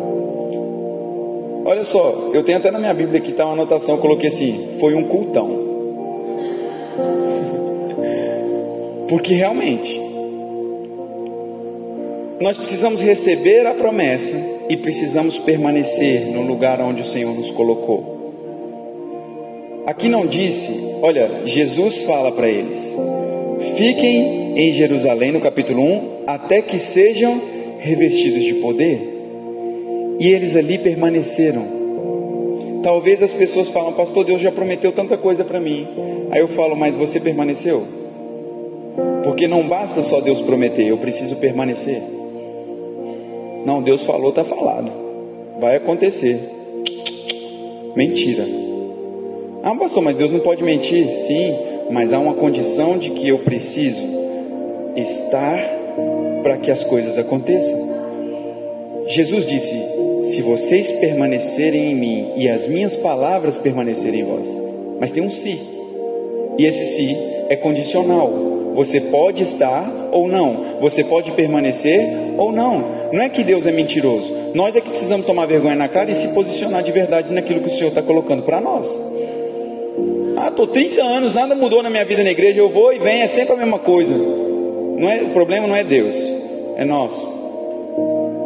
[1.64, 4.94] Olha só, eu tenho até na minha Bíblia aqui tá uma anotação, coloquei assim: foi
[4.94, 5.48] um cultão.
[9.08, 9.98] Porque realmente,
[12.38, 18.14] nós precisamos receber a promessa e precisamos permanecer no lugar onde o Senhor nos colocou.
[19.86, 20.72] Aqui não disse,
[21.02, 22.96] olha, Jesus fala para eles:
[23.76, 27.40] fiquem em Jerusalém, no capítulo 1, até que sejam
[27.78, 29.12] revestidos de poder.
[30.18, 31.84] E eles ali permaneceram.
[32.82, 35.86] Talvez as pessoas falam, pastor, Deus já prometeu tanta coisa para mim.
[36.30, 37.82] Aí eu falo, mas você permaneceu?
[39.24, 42.02] Porque não basta só Deus prometer, eu preciso permanecer.
[43.64, 44.90] Não, Deus falou, está falado.
[45.60, 46.38] Vai acontecer.
[47.96, 48.46] Mentira.
[49.62, 51.08] Ah, pastor, mas Deus não pode mentir.
[51.14, 51.56] Sim,
[51.90, 54.02] mas há uma condição de que eu preciso
[54.96, 55.58] estar
[56.42, 57.94] para que as coisas aconteçam.
[59.06, 59.74] Jesus disse:
[60.22, 64.60] Se vocês permanecerem em mim e as minhas palavras permanecerem em vós.
[65.00, 65.60] Mas tem um se.
[66.58, 67.16] E esse se
[67.48, 68.30] é condicional.
[68.74, 70.78] Você pode estar ou não.
[70.80, 72.02] Você pode permanecer
[72.36, 72.84] ou não.
[73.14, 74.32] Não é que Deus é mentiroso.
[74.54, 77.68] Nós é que precisamos tomar vergonha na cara e se posicionar de verdade naquilo que
[77.68, 78.88] o Senhor está colocando para nós.
[80.36, 83.22] Ah, estou 30 anos, nada mudou na minha vida na igreja, eu vou e venho,
[83.22, 84.12] é sempre a mesma coisa.
[84.12, 86.16] Não é, o problema não é Deus,
[86.76, 87.14] é nós.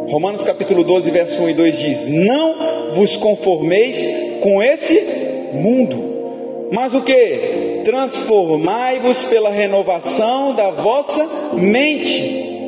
[0.07, 3.99] Romanos capítulo 12, verso 1 e 2 diz: Não vos conformeis
[4.39, 5.03] com esse
[5.51, 7.81] mundo, mas o que?
[7.85, 12.58] Transformai-vos pela renovação da vossa mente,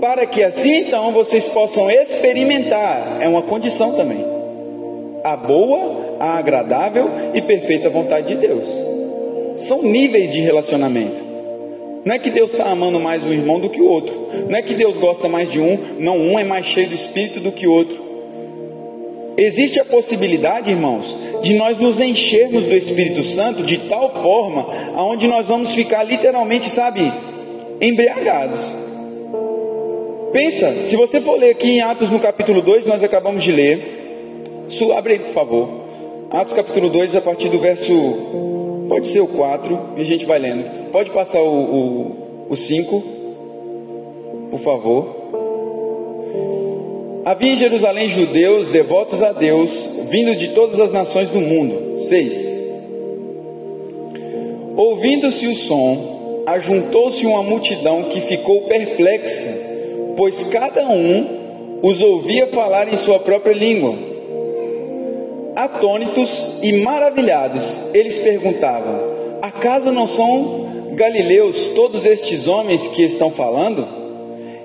[0.00, 4.24] para que assim então vocês possam experimentar, é uma condição também,
[5.22, 8.68] a boa, a agradável e perfeita vontade de Deus.
[9.56, 11.30] São níveis de relacionamento.
[12.04, 14.14] Não é que Deus está amando mais um irmão do que o outro.
[14.48, 15.78] Não é que Deus gosta mais de um.
[15.98, 18.10] Não, um é mais cheio do Espírito do que o outro.
[19.36, 25.26] Existe a possibilidade, irmãos, de nós nos enchermos do Espírito Santo de tal forma aonde
[25.26, 27.12] nós vamos ficar literalmente, sabe,
[27.80, 28.60] embriagados.
[30.32, 34.68] Pensa, se você for ler aqui em Atos no capítulo 2, nós acabamos de ler.
[34.96, 35.68] Abre aí, por favor.
[36.30, 37.92] Atos capítulo 2, a partir do verso,
[38.88, 40.90] pode ser o 4, e a gente vai lendo.
[40.92, 43.02] Pode passar o, o, o 5,
[44.52, 45.20] por favor.
[47.24, 51.98] Havia em Jerusalém judeus devotos a Deus, vindo de todas as nações do mundo.
[51.98, 52.60] 6.
[54.76, 59.69] Ouvindo-se o som, ajuntou-se uma multidão que ficou perplexa,
[60.20, 63.94] pois cada um os ouvia falar em sua própria língua.
[65.56, 69.00] Atônitos e maravilhados, eles perguntavam:
[69.40, 73.88] Acaso não são galileus todos estes homens que estão falando?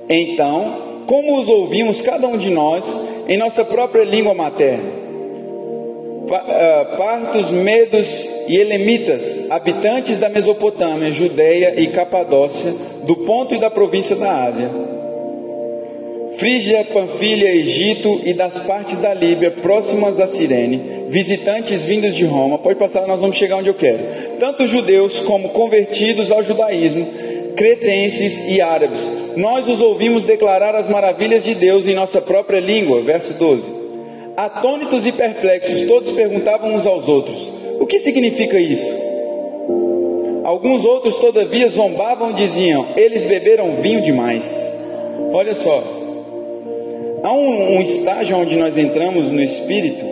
[0.09, 2.85] Então, como os ouvimos cada um de nós
[3.25, 4.91] em nossa própria língua materna?
[6.31, 12.73] Ah, partos, medos e elemitas, habitantes da Mesopotâmia, Judeia e Capadócia,
[13.05, 14.94] do ponto e da província da Ásia
[16.37, 22.57] Frígia, Panfilha, Egito e das partes da Líbia próximas a Cirene, visitantes vindos de Roma,
[22.57, 24.37] pode passar, nós vamos chegar onde eu quero.
[24.39, 27.07] Tanto judeus como convertidos ao judaísmo,
[27.55, 29.09] cretenses e árabes.
[29.37, 33.01] Nós os ouvimos declarar as maravilhas de Deus em nossa própria língua.
[33.01, 33.63] Verso 12.
[34.35, 38.93] Atônitos e perplexos, todos perguntavam uns aos outros: O que significa isso?
[40.43, 44.45] Alguns outros, todavia, zombavam e diziam: Eles beberam vinho demais.
[45.31, 46.04] Olha só,
[47.25, 50.05] Há um, um estágio onde nós entramos no Espírito,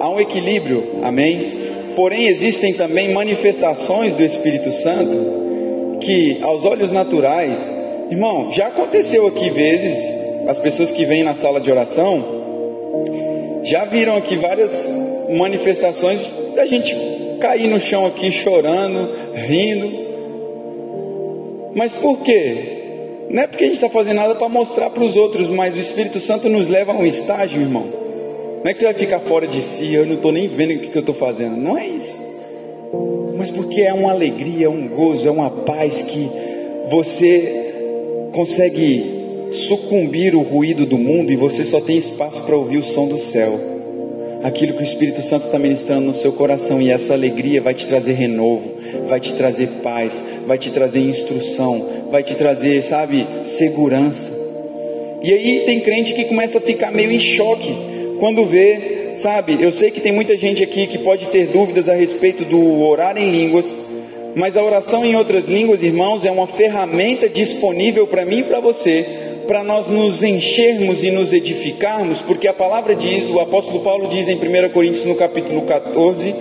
[0.00, 1.92] há um equilíbrio, amém?
[1.94, 7.72] Porém, existem também manifestações do Espírito Santo que, aos olhos naturais,
[8.10, 10.12] irmão, já aconteceu aqui vezes,
[10.48, 12.20] as pessoas que vêm na sala de oração,
[13.62, 14.92] já viram aqui várias
[15.30, 16.96] manifestações da gente
[17.40, 19.88] cair no chão aqui chorando, rindo.
[21.76, 22.79] Mas por quê?
[23.30, 25.78] Não é porque a gente está fazendo nada para mostrar para os outros, mas o
[25.78, 27.86] Espírito Santo nos leva a um estágio, irmão.
[28.64, 30.78] Não é que você vai ficar fora de si, eu não estou nem vendo o
[30.80, 31.56] que, que eu estou fazendo.
[31.56, 32.18] Não é isso.
[33.36, 36.28] Mas porque é uma alegria, é um gozo, é uma paz que
[36.90, 42.82] você consegue sucumbir o ruído do mundo e você só tem espaço para ouvir o
[42.82, 43.70] som do céu
[44.42, 47.86] aquilo que o Espírito Santo está ministrando no seu coração, e essa alegria vai te
[47.86, 48.72] trazer renovo,
[49.08, 54.30] vai te trazer paz, vai te trazer instrução, vai te trazer, sabe, segurança.
[55.22, 57.74] E aí tem crente que começa a ficar meio em choque
[58.18, 61.94] quando vê, sabe, eu sei que tem muita gente aqui que pode ter dúvidas a
[61.94, 63.78] respeito do orar em línguas,
[64.34, 68.60] mas a oração em outras línguas, irmãos, é uma ferramenta disponível para mim e para
[68.60, 74.06] você para nós nos enchermos e nos edificarmos, porque a palavra diz, o apóstolo Paulo
[74.06, 76.32] diz em 1 Coríntios no capítulo 14,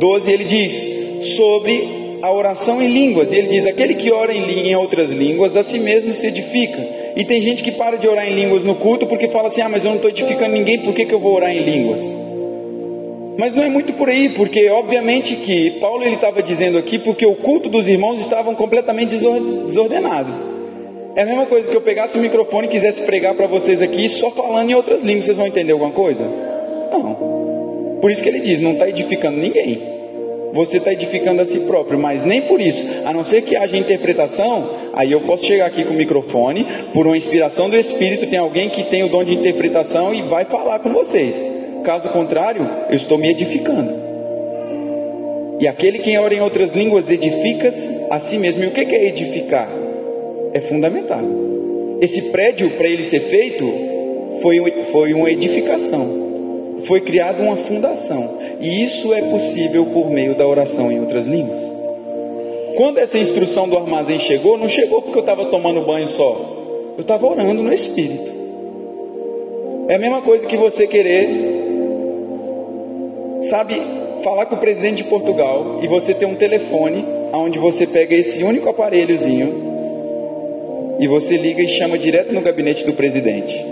[0.00, 4.68] 12, ele diz sobre a oração em línguas, e ele diz: aquele que ora em,
[4.68, 6.98] em outras línguas, a si mesmo se edifica.
[7.16, 9.68] E tem gente que para de orar em línguas no culto porque fala assim: ah,
[9.68, 12.00] mas eu não estou edificando ninguém, por que, que eu vou orar em línguas?
[13.38, 17.24] Mas não é muito por aí, porque obviamente que Paulo ele estava dizendo aqui porque
[17.24, 19.16] o culto dos irmãos estavam completamente
[19.66, 20.32] desordenado.
[21.14, 24.08] É a mesma coisa que eu pegasse o microfone e quisesse pregar para vocês aqui
[24.08, 26.22] só falando em outras línguas, vocês vão entender alguma coisa?
[26.92, 27.98] Não.
[28.00, 29.97] Por isso que ele diz: não está edificando ninguém.
[30.52, 33.76] Você está edificando a si próprio, mas nem por isso, a não ser que haja
[33.76, 38.38] interpretação, aí eu posso chegar aqui com o microfone, por uma inspiração do Espírito, tem
[38.38, 41.36] alguém que tem o dom de interpretação e vai falar com vocês.
[41.84, 44.08] Caso contrário, eu estou me edificando.
[45.60, 48.62] E aquele que ora em outras línguas edifica-se a si mesmo.
[48.62, 49.68] E o que é edificar?
[50.52, 51.20] é fundamental.
[52.00, 53.66] Esse prédio, para ele ser feito,
[54.40, 54.58] foi,
[54.92, 56.78] foi uma edificação.
[56.84, 58.38] Foi criada uma fundação.
[58.60, 61.62] E isso é possível por meio da oração em outras línguas.
[62.76, 66.94] quando essa instrução do armazém chegou, não chegou porque eu estava tomando banho só.
[66.96, 68.32] Eu estava orando no Espírito.
[69.88, 71.28] É a mesma coisa que você querer,
[73.42, 73.80] sabe,
[74.22, 78.44] falar com o presidente de Portugal e você ter um telefone onde você pega esse
[78.44, 79.68] único aparelhozinho
[80.98, 83.64] e você liga e chama direto no gabinete do presidente.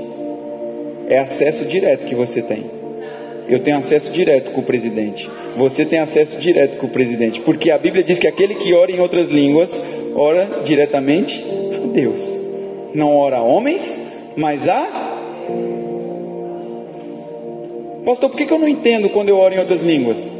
[1.08, 2.64] É acesso direto que você tem.
[3.48, 5.30] Eu tenho acesso direto com o presidente.
[5.56, 7.40] Você tem acesso direto com o presidente.
[7.40, 9.80] Porque a Bíblia diz que aquele que ora em outras línguas,
[10.14, 12.28] ora diretamente a Deus.
[12.92, 14.86] Não ora a homens, mas a.
[18.04, 20.30] Pastor, por que eu não entendo quando eu oro em outras línguas?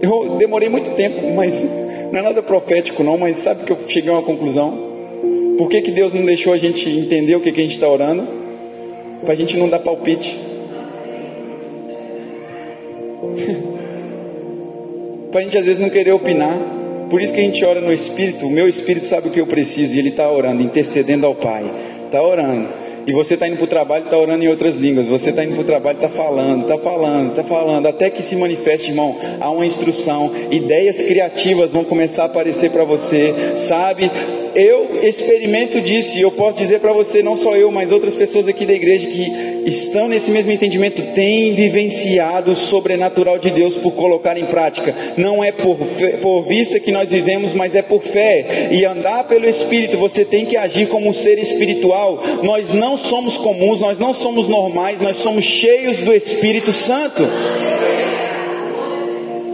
[0.00, 1.62] Eu demorei muito tempo, mas
[2.10, 3.18] não é nada profético, não.
[3.18, 4.90] Mas sabe que eu cheguei a uma conclusão?
[5.58, 7.86] Por que, que Deus não deixou a gente entender o que, que a gente está
[7.86, 8.26] orando?
[9.22, 10.34] Para a gente não dar palpite.
[15.30, 16.58] Para a gente às vezes não querer opinar.
[17.08, 18.46] Por isso que a gente ora no Espírito.
[18.46, 21.64] O meu Espírito sabe o que eu preciso e ele está orando, intercedendo ao Pai.
[22.06, 22.68] Está orando.
[23.06, 25.06] E você está indo para o trabalho está orando em outras línguas.
[25.06, 27.86] Você está indo para o trabalho está falando, está falando, está falando.
[27.86, 30.30] Até que se manifeste, irmão, há uma instrução.
[30.50, 33.34] Ideias criativas vão começar a aparecer para você.
[33.56, 34.10] Sabe?
[34.54, 38.46] Eu experimento disso e eu posso dizer para você, não só eu, mas outras pessoas
[38.48, 43.92] aqui da igreja que estão nesse mesmo entendimento, têm vivenciado o sobrenatural de Deus por
[43.92, 44.94] colocar em prática.
[45.16, 45.76] Não é por,
[46.20, 48.68] por vista que nós vivemos, mas é por fé.
[48.70, 52.22] E andar pelo Espírito, você tem que agir como um ser espiritual.
[52.42, 57.22] Nós não somos comuns, nós não somos normais, nós somos cheios do Espírito Santo.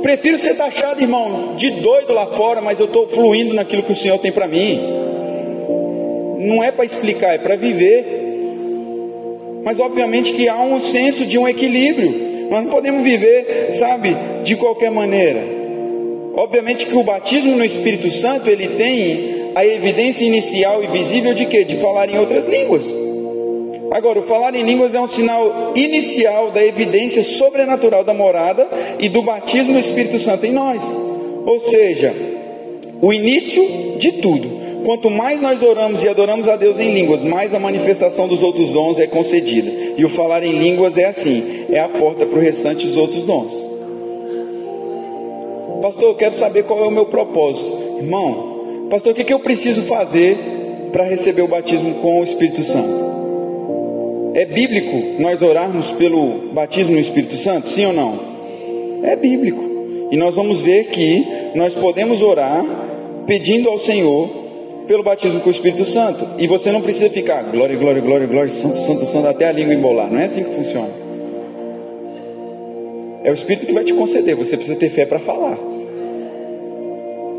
[0.03, 3.97] Prefiro ser taxado, irmão, de doido lá fora, mas eu estou fluindo naquilo que o
[3.97, 4.81] Senhor tem para mim.
[6.39, 8.26] Não é para explicar, é para viver.
[9.67, 12.49] Mas obviamente que há um senso de um equilíbrio.
[12.49, 15.43] Nós não podemos viver, sabe, de qualquer maneira.
[16.37, 21.47] Obviamente que o batismo no Espírito Santo ele tem a evidência inicial e visível de
[21.47, 21.65] quê?
[21.65, 22.87] De falar em outras línguas.
[23.91, 28.69] Agora, o falar em línguas é um sinal inicial da evidência sobrenatural da morada
[29.01, 30.85] e do batismo do Espírito Santo em nós.
[31.45, 32.15] Ou seja,
[33.03, 34.66] o início de tudo.
[34.87, 38.71] Quanto mais nós oramos e adoramos a Deus em línguas, mais a manifestação dos outros
[38.71, 39.69] dons é concedida.
[39.97, 43.25] E o falar em línguas é assim, é a porta para o restante dos outros
[43.25, 43.53] dons.
[45.83, 47.69] Pastor, eu quero saber qual é o meu propósito.
[47.99, 50.39] Irmão, pastor, o que, que eu preciso fazer
[50.93, 52.95] para receber o batismo com o Espírito Santo?
[54.35, 57.69] É bíblico nós orarmos pelo batismo no Espírito Santo?
[57.71, 58.21] Sim ou não?
[59.03, 59.65] É bíblico.
[60.13, 62.65] E nós vamos ver que nós podemos orar
[63.27, 64.46] pedindo ao Senhor
[64.87, 66.27] pelo batismo com o Espírito Santo.
[66.39, 69.75] E você não precisa ficar glória, glória, glória, glória, santo, santo, santo, até a língua
[69.75, 70.11] embolar.
[70.11, 70.91] Não é assim que funciona.
[73.25, 74.37] É o Espírito que vai te conceder.
[74.37, 75.59] Você precisa ter fé para falar.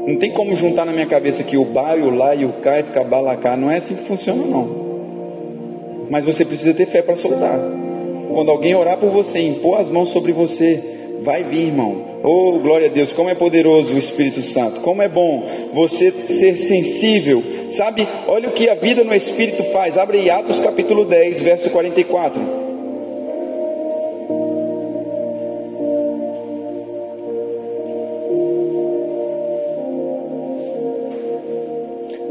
[0.07, 2.79] Não tem como juntar na minha cabeça que o ba, o lá e o cá
[2.79, 3.57] e ficar balacá.
[3.57, 4.88] Não é assim que funciona, não.
[6.10, 7.60] Mas você precisa ter fé para soltar.
[8.33, 10.81] Quando alguém orar por você, impor as mãos sobre você,
[11.23, 12.06] vai vir, irmão.
[12.23, 14.82] Oh, glória a Deus, como é poderoso o Espírito Santo.
[14.82, 17.43] Como é bom você ser sensível.
[17.69, 18.08] Sabe?
[18.27, 19.97] Olha o que a vida no Espírito faz.
[19.97, 22.67] Abre Atos capítulo 10, verso 44.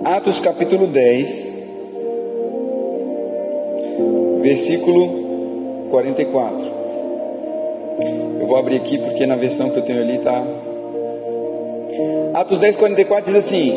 [0.04, 1.52] Atos capítulo 10,
[4.42, 6.76] versículo 44.
[8.46, 10.40] Eu vou abrir aqui porque na versão que eu tenho ali está.
[12.32, 13.72] Atos 10, 44 diz assim: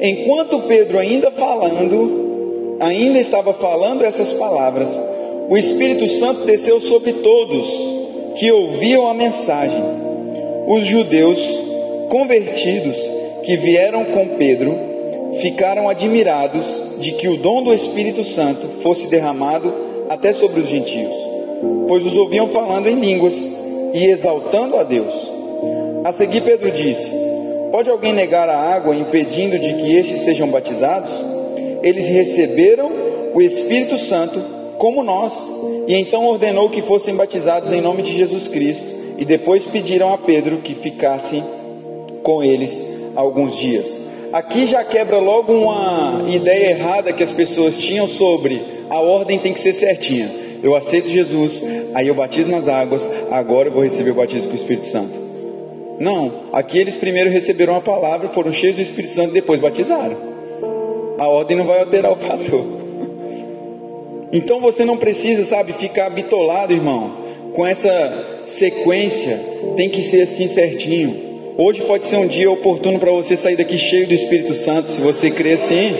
[0.00, 5.00] Enquanto Pedro ainda falando, ainda estava falando essas palavras,
[5.48, 7.72] o Espírito Santo desceu sobre todos
[8.34, 9.80] que ouviam a mensagem.
[10.66, 11.38] Os judeus
[12.08, 12.98] convertidos
[13.44, 14.74] que vieram com Pedro
[15.40, 19.72] ficaram admirados de que o dom do Espírito Santo fosse derramado
[20.08, 21.14] até sobre os gentios,
[21.86, 23.60] pois os ouviam falando em línguas
[23.92, 25.14] e exaltando a Deus.
[26.04, 27.10] A seguir, Pedro disse:
[27.70, 31.10] Pode alguém negar a água impedindo de que estes sejam batizados?
[31.82, 32.90] Eles receberam
[33.34, 34.40] o Espírito Santo
[34.78, 35.34] como nós,
[35.86, 38.86] e então ordenou que fossem batizados em nome de Jesus Cristo,
[39.18, 41.42] e depois pediram a Pedro que ficasse
[42.22, 42.82] com eles
[43.14, 44.00] alguns dias.
[44.32, 49.52] Aqui já quebra logo uma ideia errada que as pessoas tinham sobre a ordem tem
[49.52, 50.28] que ser certinha.
[50.62, 54.52] Eu aceito Jesus, aí eu batizo nas águas, agora eu vou receber o batismo com
[54.52, 55.30] o Espírito Santo.
[55.98, 60.16] Não, aqui eles primeiro receberam a palavra, foram cheios do Espírito Santo, depois batizaram.
[61.18, 62.64] A ordem não vai alterar o fator.
[64.32, 67.12] Então você não precisa, sabe, ficar bitolado, irmão,
[67.54, 69.38] com essa sequência,
[69.76, 71.30] tem que ser assim certinho.
[71.58, 75.00] Hoje pode ser um dia oportuno para você sair daqui cheio do Espírito Santo, se
[75.00, 75.94] você crer assim.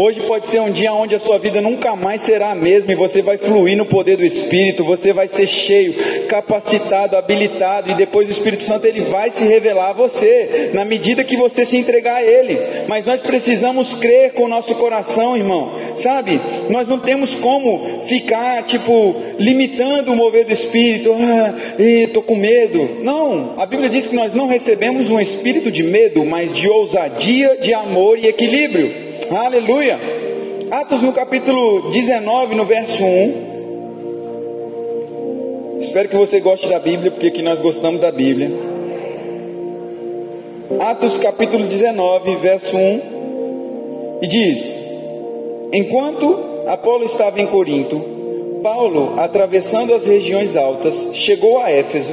[0.00, 2.94] Hoje pode ser um dia onde a sua vida nunca mais será a mesma e
[2.94, 5.92] você vai fluir no poder do Espírito, você vai ser cheio,
[6.28, 11.24] capacitado, habilitado e depois o Espírito Santo ele vai se revelar a você na medida
[11.24, 12.56] que você se entregar a ele.
[12.86, 15.72] Mas nós precisamos crer com o nosso coração, irmão.
[15.96, 16.40] Sabe?
[16.70, 21.12] Nós não temos como ficar tipo limitando o mover do Espírito.
[21.12, 23.00] Ah, estou com medo.
[23.02, 23.54] Não.
[23.56, 27.74] A Bíblia diz que nós não recebemos um espírito de medo, mas de ousadia, de
[27.74, 29.07] amor e equilíbrio.
[29.26, 29.98] Aleluia.
[30.70, 33.48] Atos no capítulo 19, no verso 1.
[35.80, 38.50] Espero que você goste da Bíblia, porque aqui nós gostamos da Bíblia.
[40.80, 44.20] Atos capítulo 19, verso 1.
[44.22, 44.74] E diz:
[45.74, 48.00] Enquanto Apolo estava em Corinto,
[48.62, 52.12] Paulo, atravessando as regiões altas, chegou a Éfeso.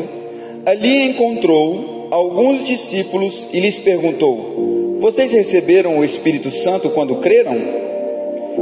[0.66, 7.56] Ali encontrou alguns discípulos e lhes perguntou: vocês receberam o Espírito Santo quando creram?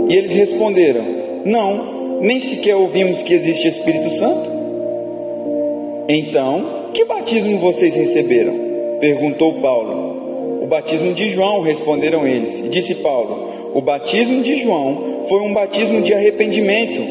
[0.10, 1.02] E eles responderam:
[1.46, 4.50] Não, nem sequer ouvimos que existe Espírito Santo.
[6.10, 8.54] Então, que batismo vocês receberam?
[9.00, 10.62] perguntou Paulo.
[10.62, 12.60] O batismo de João, responderam eles.
[12.60, 17.02] E disse Paulo: O batismo de João foi um batismo de arrependimento.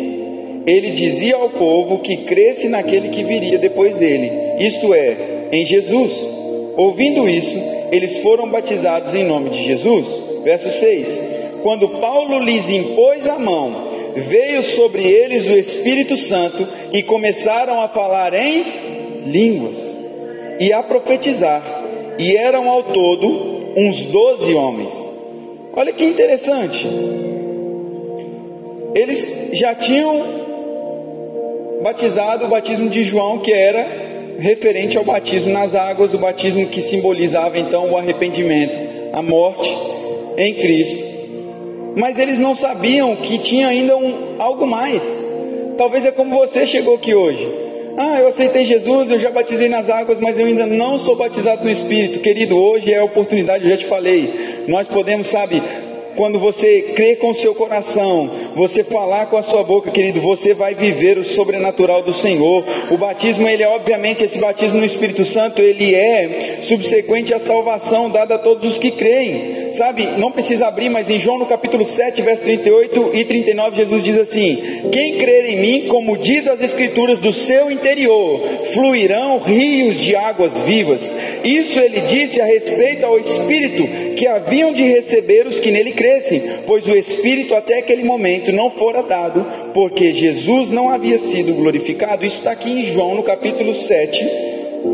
[0.67, 6.42] Ele dizia ao povo que cresce naquele que viria depois dele, isto é, em Jesus.
[6.77, 7.57] Ouvindo isso,
[7.91, 10.09] eles foram batizados em nome de Jesus.
[10.43, 11.21] Verso 6:
[11.63, 17.89] Quando Paulo lhes impôs a mão, veio sobre eles o Espírito Santo e começaram a
[17.89, 18.65] falar em
[19.27, 19.79] línguas
[20.59, 21.63] e a profetizar,
[22.19, 24.93] e eram ao todo uns doze homens.
[25.75, 26.87] Olha que interessante.
[28.95, 30.43] Eles já tinham
[31.83, 34.02] batizado o batismo de João, que era
[34.43, 38.77] referente ao batismo nas águas, o batismo que simbolizava então o arrependimento,
[39.13, 39.73] a morte
[40.37, 41.13] em Cristo.
[41.97, 45.05] Mas eles não sabiam que tinha ainda um, algo mais.
[45.79, 47.49] Talvez é como você chegou aqui hoje.
[47.97, 51.63] Ah, eu aceitei Jesus, eu já batizei nas águas, mas eu ainda não sou batizado
[51.63, 52.21] no Espírito.
[52.21, 54.65] Querido, hoje é a oportunidade, eu já te falei.
[54.67, 55.63] Nós podemos, sabe,
[56.17, 60.55] quando você crê com o seu coração, você falar com a sua boca, querido, você
[60.55, 62.65] vai viver o sobrenatural do Senhor.
[62.91, 68.11] O batismo, ele é obviamente esse batismo no Espírito Santo, ele é subsequente à salvação
[68.11, 69.62] dada a todos os que creem.
[69.73, 74.03] Sabe, não precisa abrir, mas em João no capítulo 7, verso 38 e 39, Jesus
[74.03, 78.41] diz assim: Quem crer em mim, como diz as escrituras, do seu interior
[78.75, 81.13] fluirão rios de águas vivas.
[81.43, 86.43] Isso ele disse a respeito ao Espírito que haviam de receber os que nele crescem,
[86.67, 92.27] pois o Espírito até aquele momento não fora dado, porque Jesus não havia sido glorificado.
[92.27, 94.27] Isso está aqui em João, no capítulo 7,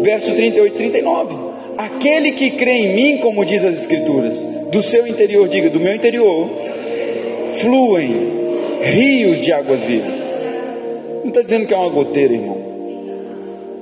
[0.03, 1.48] verso 38 e 39.
[1.79, 4.37] Aquele que crê em mim, como diz as Escrituras,
[4.73, 6.49] do seu interior, diga, do meu interior,
[7.61, 8.29] fluem
[8.83, 10.19] rios de águas vivas.
[11.23, 12.59] Não está dizendo que é uma goteira, irmão.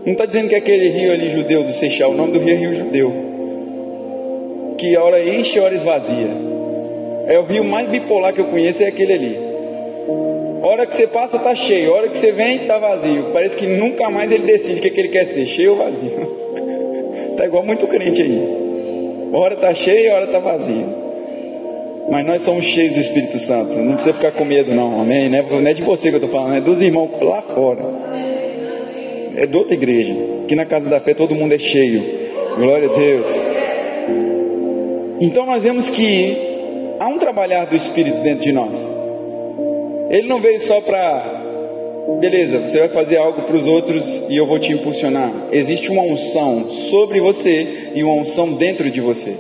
[0.05, 2.55] Não está dizendo que é aquele rio ali judeu do Seixal, o nome do rio
[2.55, 3.13] é Rio Judeu.
[4.77, 6.29] Que hora enche hora esvazia.
[7.27, 9.39] É o rio mais bipolar que eu conheço, é aquele ali.
[10.63, 13.31] Hora que você passa está cheio, hora que você vem está vazio.
[13.33, 15.79] Parece que nunca mais ele decide o que, é que ele quer ser, cheio ou
[15.79, 16.47] vazio.
[17.37, 19.29] Está igual muito crente aí.
[19.31, 20.87] Hora está cheia, hora está vazio.
[22.11, 23.75] Mas nós somos cheios do Espírito Santo.
[23.75, 25.03] Não precisa ficar com medo, não.
[25.03, 25.29] Amém?
[25.29, 27.85] Não é de você que eu estou falando, é dos irmãos lá fora.
[29.37, 30.17] É de outra igreja.
[30.45, 32.03] Aqui na casa da fé todo mundo é cheio.
[32.57, 33.41] Glória a Deus.
[35.21, 38.83] Então nós vemos que há um trabalhar do Espírito dentro de nós.
[40.09, 41.36] Ele não veio só para,
[42.21, 45.33] beleza, você vai fazer algo para os outros e eu vou te impulsionar.
[45.53, 49.37] Existe uma unção sobre você e uma unção dentro de você.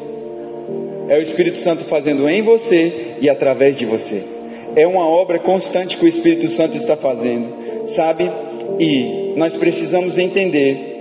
[1.08, 4.22] É o Espírito Santo fazendo em você e através de você.
[4.74, 7.48] É uma obra constante que o Espírito Santo está fazendo,
[7.86, 8.30] sabe?
[8.78, 10.94] E nós precisamos entender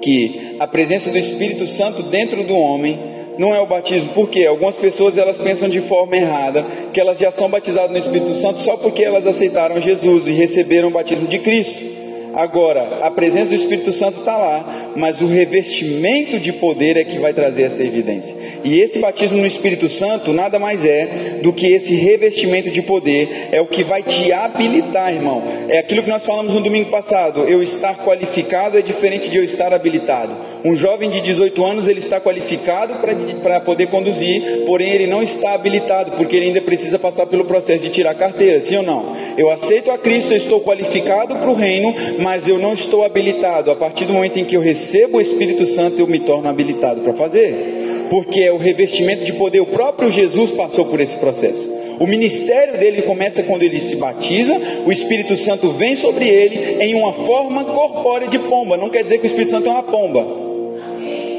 [0.00, 4.12] que a presença do Espírito Santo dentro do homem não é o batismo.
[4.12, 4.46] Por quê?
[4.46, 8.60] Algumas pessoas elas pensam de forma errada que elas já são batizadas no Espírito Santo
[8.60, 11.94] só porque elas aceitaram Jesus e receberam o batismo de Cristo.
[12.34, 17.18] Agora, a presença do Espírito Santo está lá, mas o revestimento de poder é que
[17.18, 18.34] vai trazer essa evidência.
[18.64, 23.48] E esse batismo no Espírito Santo nada mais é do que esse revestimento de poder,
[23.52, 25.42] é o que vai te habilitar, irmão.
[25.68, 29.44] É aquilo que nós falamos no domingo passado: eu estar qualificado é diferente de eu
[29.44, 30.34] estar habilitado.
[30.64, 32.94] Um jovem de 18 anos ele está qualificado
[33.42, 37.82] para poder conduzir, porém ele não está habilitado, porque ele ainda precisa passar pelo processo
[37.82, 39.14] de tirar carteira, sim ou não?
[39.36, 43.70] Eu aceito a Cristo, eu estou qualificado para o reino, mas eu não estou habilitado.
[43.70, 47.00] A partir do momento em que eu recebo o Espírito Santo, eu me torno habilitado
[47.00, 48.06] para fazer.
[48.10, 49.60] Porque é o revestimento de poder.
[49.60, 51.68] O próprio Jesus passou por esse processo.
[51.98, 56.94] O ministério dele começa quando ele se batiza, o Espírito Santo vem sobre ele em
[56.94, 58.76] uma forma corpórea de pomba.
[58.76, 60.26] Não quer dizer que o Espírito Santo é uma pomba.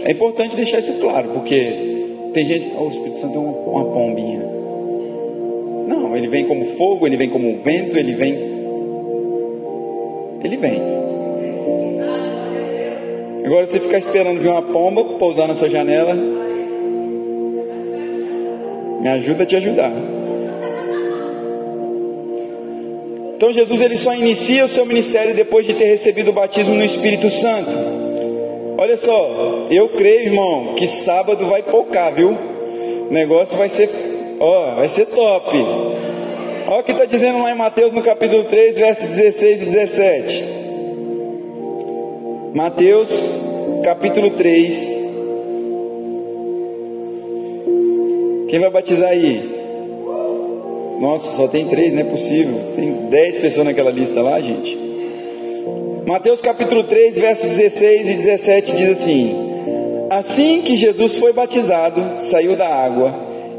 [0.05, 1.95] É importante deixar isso claro, porque
[2.33, 4.41] tem gente, oh, o Espírito Santo é uma, uma pombinha.
[5.87, 8.33] Não, ele vem como fogo, ele vem como vento, ele vem.
[10.43, 11.04] Ele vem.
[13.45, 16.15] Agora você ficar esperando vir uma pomba pousar na sua janela.
[18.99, 19.91] Me ajuda a te ajudar.
[23.35, 26.83] Então Jesus ele só inicia o seu ministério depois de ter recebido o batismo no
[26.83, 27.69] Espírito Santo.
[28.79, 32.29] Olha só, eu creio, irmão, que sábado vai pocar, viu?
[32.31, 33.89] O negócio vai ser,
[34.39, 35.55] ó, vai ser top.
[36.67, 40.64] Olha o que está dizendo lá em Mateus no capítulo 3, versos 16 e 17.
[42.55, 43.09] Mateus,
[43.83, 44.75] capítulo 3.
[48.47, 49.43] Quem vai batizar aí?
[51.01, 52.57] Nossa, só tem três, não é possível.
[52.77, 54.73] Tem dez pessoas naquela lista lá, gente.
[56.07, 59.35] Mateus capítulo 3, versos 16 e 17 diz assim:
[60.09, 63.13] Assim que Jesus foi batizado, saiu da água,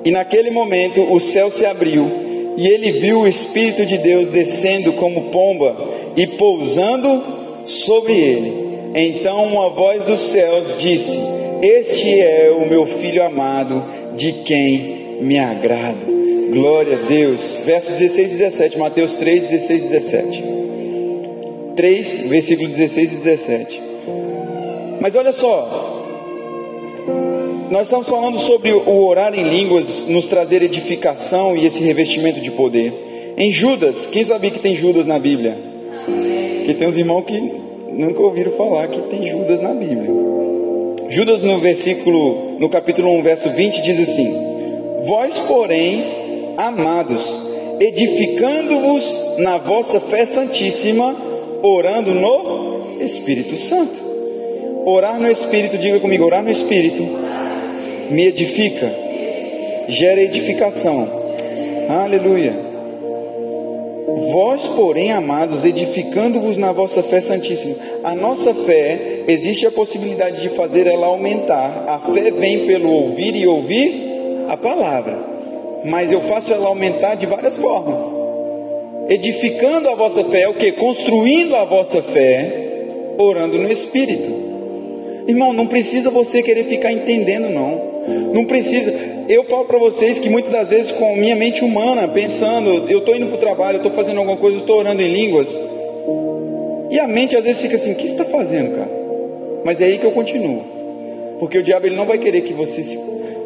[0.07, 2.11] e naquele momento o céu se abriu,
[2.57, 5.77] e ele viu o Espírito de Deus descendo como pomba
[6.17, 7.23] e pousando
[7.67, 8.66] sobre ele.
[8.99, 11.19] Então uma voz dos céus disse:
[11.61, 13.85] Este é o meu filho amado,
[14.17, 16.07] de quem me agrado.
[16.51, 17.61] Glória a Deus.
[17.63, 20.45] Versos 16 e 17, Mateus 3, 16 e 17.
[21.77, 23.83] 3, versículo 16 e 17.
[24.99, 26.03] Mas olha só,
[27.71, 32.51] nós estamos falando sobre o orar em línguas nos trazer edificação e esse revestimento de
[32.51, 33.35] poder.
[33.37, 35.55] Em Judas, quem sabia que tem Judas na Bíblia?
[36.65, 37.66] Que tem uns irmãos que
[37.97, 40.11] nunca ouviram falar que tem Judas na Bíblia.
[41.09, 44.35] Judas no versículo, no capítulo 1, verso 20 diz assim:
[45.07, 46.05] Vós, porém,
[46.57, 47.43] amados,
[47.81, 51.17] edificando-vos na vossa fé santíssima,
[51.63, 54.05] orando no Espírito Santo.
[54.85, 57.03] Orar no Espírito, diga comigo, orar no Espírito
[58.11, 58.93] me edifica,
[59.89, 61.09] gera edificação.
[61.89, 62.66] Aleluia.
[64.37, 67.75] Vós, porém, amados, edificando-vos na vossa fé santíssima.
[68.05, 71.87] A nossa fé, existe a possibilidade de fazer ela aumentar.
[71.89, 75.37] A fé vem pelo ouvir e ouvir a palavra
[75.87, 78.05] mas eu faço ela aumentar de várias formas.
[79.09, 80.73] Edificando a vossa fé é o que?
[80.73, 82.85] Construindo a vossa fé,
[83.17, 84.29] orando no Espírito.
[85.29, 88.33] Irmão, não precisa você querer ficar entendendo, não.
[88.33, 89.16] Não precisa.
[89.29, 93.17] Eu falo para vocês que muitas das vezes, com minha mente humana, pensando, eu estou
[93.17, 95.49] indo para o trabalho, eu estou fazendo alguma coisa, eu estou orando em línguas.
[96.91, 98.91] E a mente às vezes fica assim: o que você está fazendo, cara?
[99.65, 100.63] Mas é aí que eu continuo.
[101.41, 102.97] Porque o diabo ele não vai querer que você se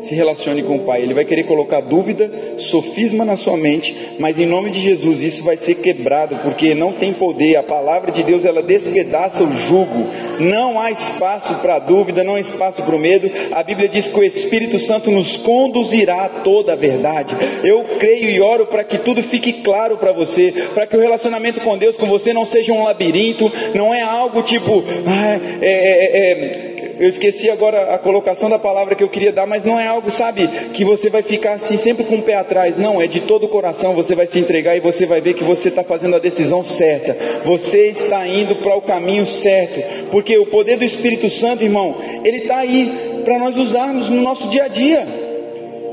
[0.03, 1.03] se relacione com o Pai.
[1.03, 5.43] Ele vai querer colocar dúvida, sofisma na sua mente, mas em nome de Jesus isso
[5.43, 7.57] vai ser quebrado, porque não tem poder.
[7.57, 10.07] A palavra de Deus ela despedaça o jugo.
[10.41, 13.31] Não há espaço para dúvida, não há espaço para o medo.
[13.53, 17.35] A Bíblia diz que o Espírito Santo nos conduzirá a toda a verdade.
[17.63, 21.61] Eu creio e oro para que tudo fique claro para você, para que o relacionamento
[21.61, 26.19] com Deus, com você, não seja um labirinto, não é algo tipo, ah, é, é,
[26.19, 26.70] é,
[27.01, 30.11] eu esqueci agora a colocação da palavra que eu queria dar, mas não é algo,
[30.11, 32.77] sabe, que você vai ficar assim sempre com o pé atrás.
[32.77, 33.95] Não, é de todo o coração.
[33.95, 37.17] Você vai se entregar e você vai ver que você está fazendo a decisão certa.
[37.47, 40.11] Você está indo para o caminho certo.
[40.11, 44.49] Porque o poder do Espírito Santo, irmão, ele está aí para nós usarmos no nosso
[44.49, 45.07] dia a dia.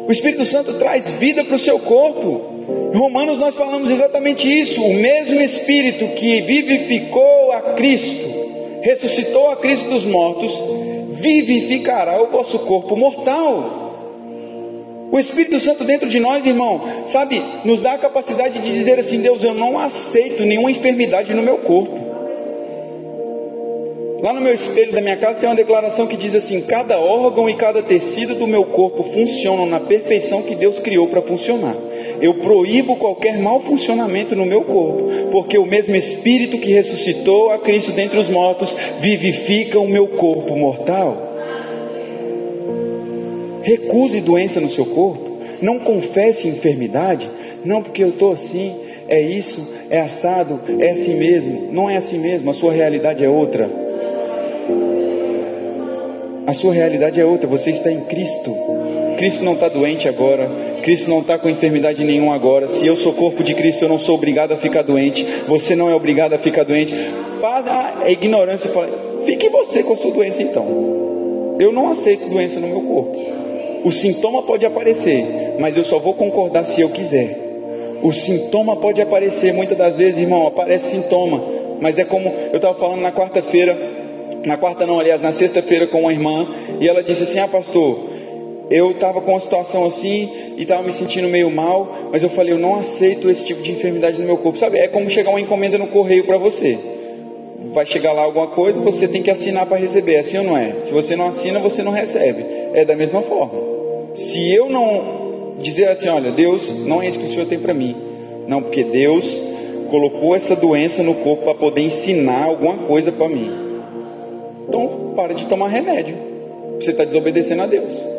[0.06, 2.92] O Espírito Santo traz vida para o seu corpo.
[2.94, 4.84] Em Romanos nós falamos exatamente isso.
[4.84, 8.28] O mesmo Espírito que vivificou a Cristo,
[8.82, 10.62] ressuscitou a Cristo dos mortos,
[11.20, 13.86] vivificará o vosso corpo mortal.
[15.12, 19.22] O Espírito Santo dentro de nós, irmão, sabe, nos dá a capacidade de dizer assim:
[19.22, 22.08] Deus, eu não aceito nenhuma enfermidade no meu corpo.
[24.22, 27.50] Lá no meu espelho da minha casa tem uma declaração que diz assim: cada órgão
[27.50, 31.76] e cada tecido do meu corpo funcionam na perfeição que Deus criou para funcionar.
[32.22, 37.60] Eu proíbo qualquer mau funcionamento no meu corpo, porque o mesmo Espírito que ressuscitou a
[37.60, 41.26] Cristo dentre os mortos vivifica o meu corpo mortal.
[43.62, 47.30] Recuse doença no seu corpo, não confesse enfermidade,
[47.66, 48.74] não porque eu estou assim,
[49.08, 51.70] é isso, é assado, é assim mesmo.
[51.72, 53.70] Não é assim mesmo, a sua realidade é outra.
[56.46, 58.54] A sua realidade é outra, você está em Cristo.
[59.18, 60.50] Cristo não está doente agora,
[60.88, 62.70] Cristo não está com enfermidade nenhuma agora.
[62.70, 65.28] Se eu sou corpo de Cristo, eu não sou obrigado a ficar doente.
[65.46, 66.96] Você não é obrigado a ficar doente.
[68.06, 68.70] É ignorância.
[68.70, 68.88] Fala,
[69.26, 71.58] fique você com a sua doença então.
[71.60, 73.18] Eu não aceito doença no meu corpo.
[73.84, 77.38] O sintoma pode aparecer, mas eu só vou concordar se eu quiser.
[78.02, 81.44] O sintoma pode aparecer, muitas das vezes, irmão, aparece sintoma,
[81.82, 83.78] mas é como eu estava falando na quarta-feira,
[84.46, 86.48] na quarta não, aliás, na sexta-feira com uma irmã,
[86.80, 88.17] e ela disse assim: Ah, pastor,
[88.70, 92.54] eu estava com uma situação assim e estava me sentindo meio mal, mas eu falei:
[92.54, 94.58] Eu não aceito esse tipo de enfermidade no meu corpo.
[94.58, 96.78] Sabe, é como chegar uma encomenda no correio para você.
[97.74, 100.58] Vai chegar lá alguma coisa, você tem que assinar para receber, é assim ou não
[100.58, 100.76] é?
[100.82, 102.44] Se você não assina, você não recebe.
[102.74, 103.60] É da mesma forma.
[104.16, 107.74] Se eu não dizer assim, olha, Deus, não é isso que o Senhor tem para
[107.74, 107.96] mim.
[108.48, 109.44] Não, porque Deus
[109.90, 113.52] colocou essa doença no corpo para poder ensinar alguma coisa para mim.
[114.68, 116.16] Então, para de tomar remédio.
[116.80, 118.17] Você está desobedecendo a Deus.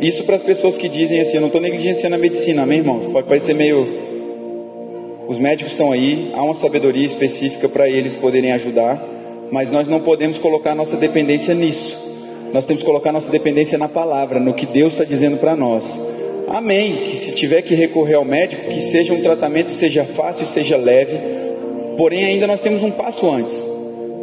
[0.00, 3.10] Isso para as pessoas que dizem assim, eu não estou negligenciando a medicina, amém, irmão?
[3.12, 3.86] Pode parecer meio.
[5.26, 9.02] Os médicos estão aí, há uma sabedoria específica para eles poderem ajudar,
[9.50, 11.96] mas nós não podemos colocar nossa dependência nisso.
[12.52, 15.98] Nós temos que colocar nossa dependência na palavra, no que Deus está dizendo para nós.
[16.48, 17.04] Amém.
[17.04, 21.18] Que se tiver que recorrer ao médico, que seja um tratamento, seja fácil, seja leve.
[21.96, 23.75] Porém, ainda nós temos um passo antes.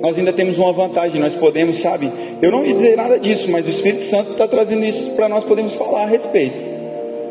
[0.04, 1.22] Nós ainda temos uma vantagem.
[1.22, 2.12] Nós podemos, sabe?
[2.41, 5.45] Eu não ia dizer nada disso, mas o Espírito Santo está trazendo isso para nós
[5.45, 6.58] podermos falar a respeito.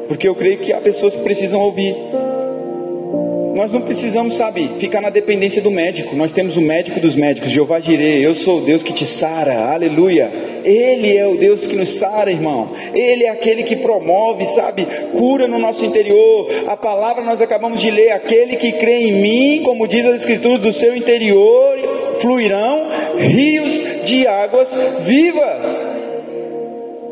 [0.09, 1.95] Porque eu creio que há pessoas que precisam ouvir.
[3.55, 6.16] Nós não precisamos, sabe, ficar na dependência do médico.
[6.16, 8.24] Nós temos o médico dos médicos, Jeová Jireh.
[8.24, 9.72] Eu sou o Deus que te sara.
[9.72, 10.30] Aleluia.
[10.64, 12.70] Ele é o Deus que nos sara, irmão.
[12.94, 16.48] Ele é aquele que promove, sabe, cura no nosso interior.
[16.66, 20.61] A palavra nós acabamos de ler: aquele que crê em mim, como diz as Escrituras,
[20.61, 22.86] do seu interior fluirão
[23.18, 24.70] rios de águas
[25.05, 25.91] vivas.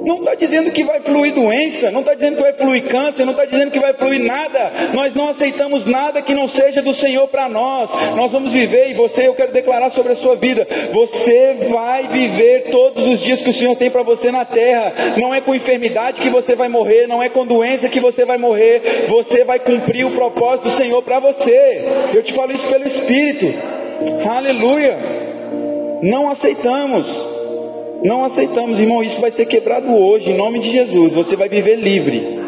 [0.03, 3.33] Não está dizendo que vai fluir doença, não está dizendo que vai fluir câncer, não
[3.33, 4.73] está dizendo que vai fluir nada.
[4.95, 7.91] Nós não aceitamos nada que não seja do Senhor para nós.
[8.17, 12.71] Nós vamos viver, e você, eu quero declarar sobre a sua vida: você vai viver
[12.71, 14.93] todos os dias que o Senhor tem para você na terra.
[15.19, 18.39] Não é com enfermidade que você vai morrer, não é com doença que você vai
[18.39, 19.07] morrer.
[19.09, 21.83] Você vai cumprir o propósito do Senhor para você.
[22.15, 23.47] Eu te falo isso pelo Espírito.
[24.27, 24.97] Aleluia.
[26.03, 27.40] Não aceitamos.
[28.03, 31.13] Não aceitamos, irmão, isso vai ser quebrado hoje, em nome de Jesus.
[31.13, 32.41] Você vai viver livre.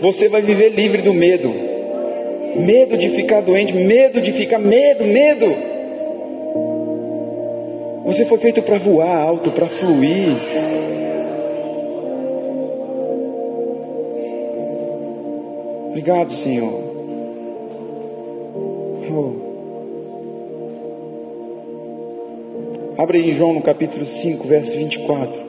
[0.00, 1.52] Você vai viver livre do medo.
[2.56, 5.74] Medo de ficar doente, medo de ficar, medo, medo.
[8.04, 10.36] Você foi feito para voar alto, para fluir.
[15.88, 16.94] Obrigado, Senhor.
[19.10, 19.43] Oh.
[22.96, 25.44] Abre aí João no capítulo 5, verso 24.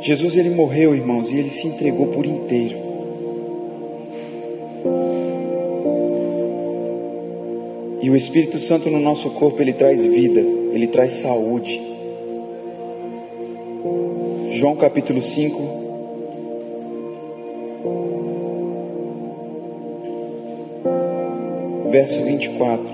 [0.00, 2.76] Jesus ele morreu, irmãos, e ele se entregou por inteiro.
[8.00, 11.80] E o Espírito Santo no nosso corpo ele traz vida, ele traz saúde.
[14.52, 15.83] João capítulo 5,
[22.04, 22.84] verso 24.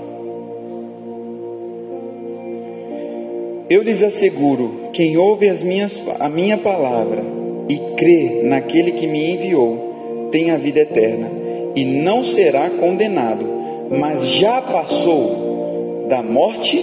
[3.68, 7.22] Eu lhes asseguro: quem ouve as minhas, a minha palavra
[7.68, 11.30] e crê naquele que me enviou, tem a vida eterna
[11.74, 13.46] e não será condenado,
[13.90, 16.82] mas já passou da morte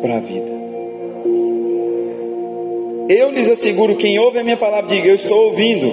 [0.00, 0.54] para a vida.
[3.08, 5.92] Eu lhes asseguro: quem ouve a minha palavra, diga: Eu estou ouvindo,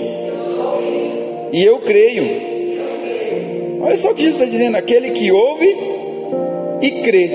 [1.52, 2.51] e eu creio
[3.82, 5.76] Olha só o que Jesus está dizendo: aquele que ouve
[6.82, 7.30] e crê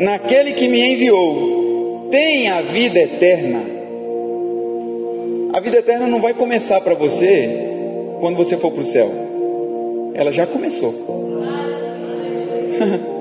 [0.00, 3.62] naquele que me enviou tem a vida eterna.
[5.52, 7.50] A vida eterna não vai começar para você
[8.20, 9.10] quando você for para o céu,
[10.14, 10.92] ela já começou.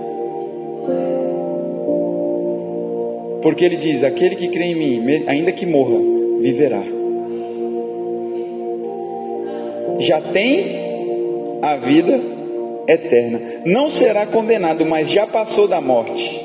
[3.42, 5.98] Porque ele diz: aquele que crê em mim, ainda que morra,
[6.40, 6.84] viverá.
[10.00, 10.87] Já tem
[11.62, 12.20] a vida
[12.88, 13.40] eterna.
[13.66, 16.42] Não será condenado, mas já passou da morte.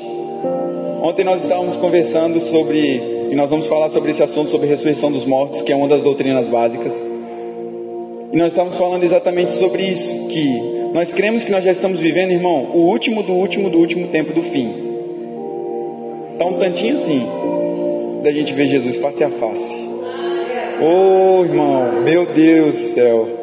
[1.01, 5.11] Ontem nós estávamos conversando sobre, e nós vamos falar sobre esse assunto, sobre a ressurreição
[5.11, 6.93] dos mortos, que é uma das doutrinas básicas.
[8.31, 12.31] E nós estávamos falando exatamente sobre isso, que nós cremos que nós já estamos vivendo,
[12.31, 14.73] irmão, o último do último do último tempo do fim.
[16.33, 17.27] Está um tantinho assim,
[18.23, 19.73] da gente ver Jesus face a face.
[20.81, 23.42] Oh, irmão, meu Deus do céu.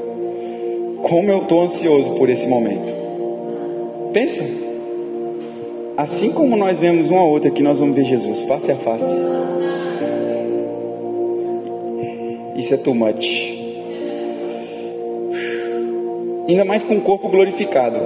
[1.03, 2.93] Como eu estou ansioso por esse momento.
[4.13, 4.45] Pensa.
[5.97, 9.17] assim como nós vemos um ao outro aqui, nós vamos ver Jesus face a face.
[12.57, 13.59] Isso é too much.
[16.49, 17.99] Ainda mais com o corpo glorificado.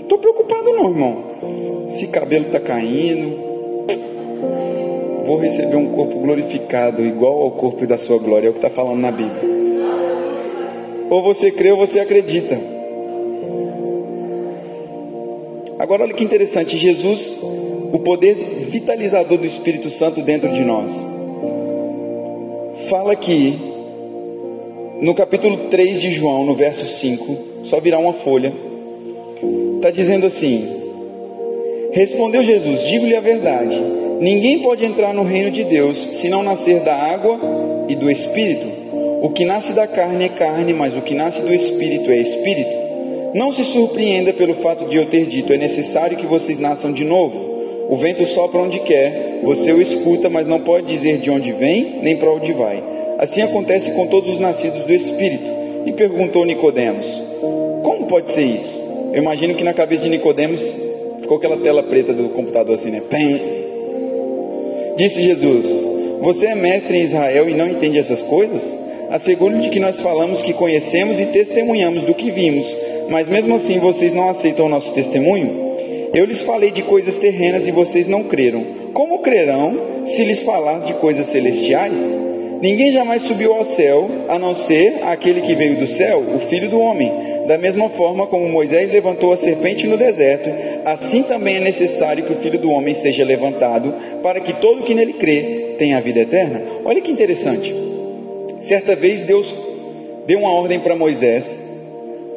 [0.00, 1.24] Estou preocupado não, irmão.
[1.88, 3.36] Se cabelo está caindo,
[5.26, 8.70] vou receber um corpo glorificado, igual ao corpo da sua glória, é o que está
[8.70, 9.61] falando na Bíblia.
[11.12, 12.58] Ou você crê ou você acredita.
[15.78, 17.38] Agora olha que interessante, Jesus,
[17.92, 18.34] o poder
[18.70, 20.90] vitalizador do Espírito Santo dentro de nós.
[22.88, 23.58] Fala aqui
[25.02, 28.50] no capítulo 3 de João, no verso 5, só virar uma folha.
[29.76, 30.66] Está dizendo assim:
[31.90, 33.78] Respondeu Jesus: Digo-lhe a verdade.
[34.18, 37.38] Ninguém pode entrar no reino de Deus se não nascer da água
[37.86, 38.81] e do espírito.
[39.22, 42.76] O que nasce da carne é carne, mas o que nasce do espírito é espírito.
[43.32, 47.04] Não se surpreenda pelo fato de eu ter dito: é necessário que vocês nasçam de
[47.04, 47.86] novo.
[47.88, 52.00] O vento sopra onde quer, você o escuta, mas não pode dizer de onde vem
[52.02, 52.82] nem para onde vai.
[53.16, 55.48] Assim acontece com todos os nascidos do Espírito.
[55.86, 57.06] E perguntou Nicodemos:
[57.84, 58.76] Como pode ser isso?
[59.12, 60.68] Eu imagino que na cabeça de Nicodemos
[61.20, 63.00] ficou aquela tela preta do computador assim, né?
[63.08, 63.40] Pem.
[64.96, 65.86] Disse Jesus:
[66.20, 68.81] Você é mestre em Israel e não entende essas coisas?
[69.12, 72.74] Asseguro-lhe de que nós falamos que conhecemos e testemunhamos do que vimos,
[73.10, 76.10] mas mesmo assim vocês não aceitam o nosso testemunho?
[76.14, 78.64] Eu lhes falei de coisas terrenas e vocês não creram.
[78.94, 81.98] Como crerão se lhes falar de coisas celestiais?
[82.62, 86.70] Ninguém jamais subiu ao céu, a não ser aquele que veio do céu, o Filho
[86.70, 87.12] do Homem.
[87.46, 90.48] Da mesma forma como Moisés levantou a serpente no deserto,
[90.86, 93.92] assim também é necessário que o Filho do Homem seja levantado,
[94.22, 96.62] para que todo que nele crê tenha a vida eterna.
[96.82, 97.91] Olha que interessante.
[98.62, 99.54] Certa vez Deus
[100.26, 101.60] deu uma ordem para Moisés,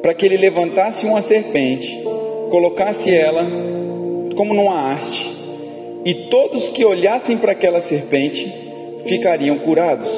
[0.02, 2.04] para que ele levantasse uma serpente,
[2.50, 3.46] colocasse ela
[4.36, 5.26] como numa haste,
[6.04, 8.52] e todos que olhassem para aquela serpente
[9.06, 10.10] ficariam curados.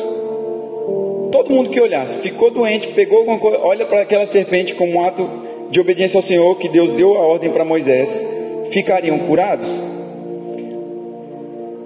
[1.32, 5.06] Todo mundo que olhasse, ficou doente, pegou alguma coisa, olha para aquela serpente como um
[5.06, 5.30] ato
[5.70, 8.20] de obediência ao Senhor, que Deus deu a ordem para Moisés,
[8.72, 9.70] ficariam curados.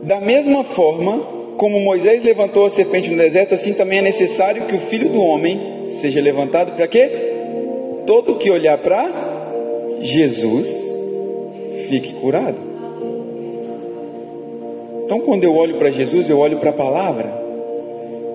[0.03, 4.73] Da mesma forma, como Moisés levantou a serpente no deserto, assim também é necessário que
[4.73, 7.07] o filho do homem seja levantado para quê?
[8.07, 9.07] Todo que olhar para
[9.99, 10.91] Jesus
[11.87, 12.57] fique curado.
[15.05, 17.31] Então, quando eu olho para Jesus, eu olho para a palavra.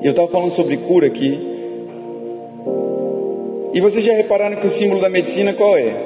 [0.05, 1.37] Eu estava falando sobre cura aqui.
[3.75, 5.97] E vocês já repararam que o símbolo da medicina qual é?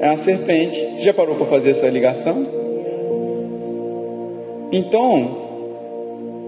[0.00, 0.96] É a serpente.
[0.96, 2.44] Você já parou para fazer essa ligação?
[4.72, 5.39] Então,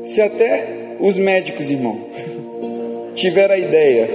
[0.02, 1.98] se até os médicos, irmão,
[3.14, 4.08] tiveram a ideia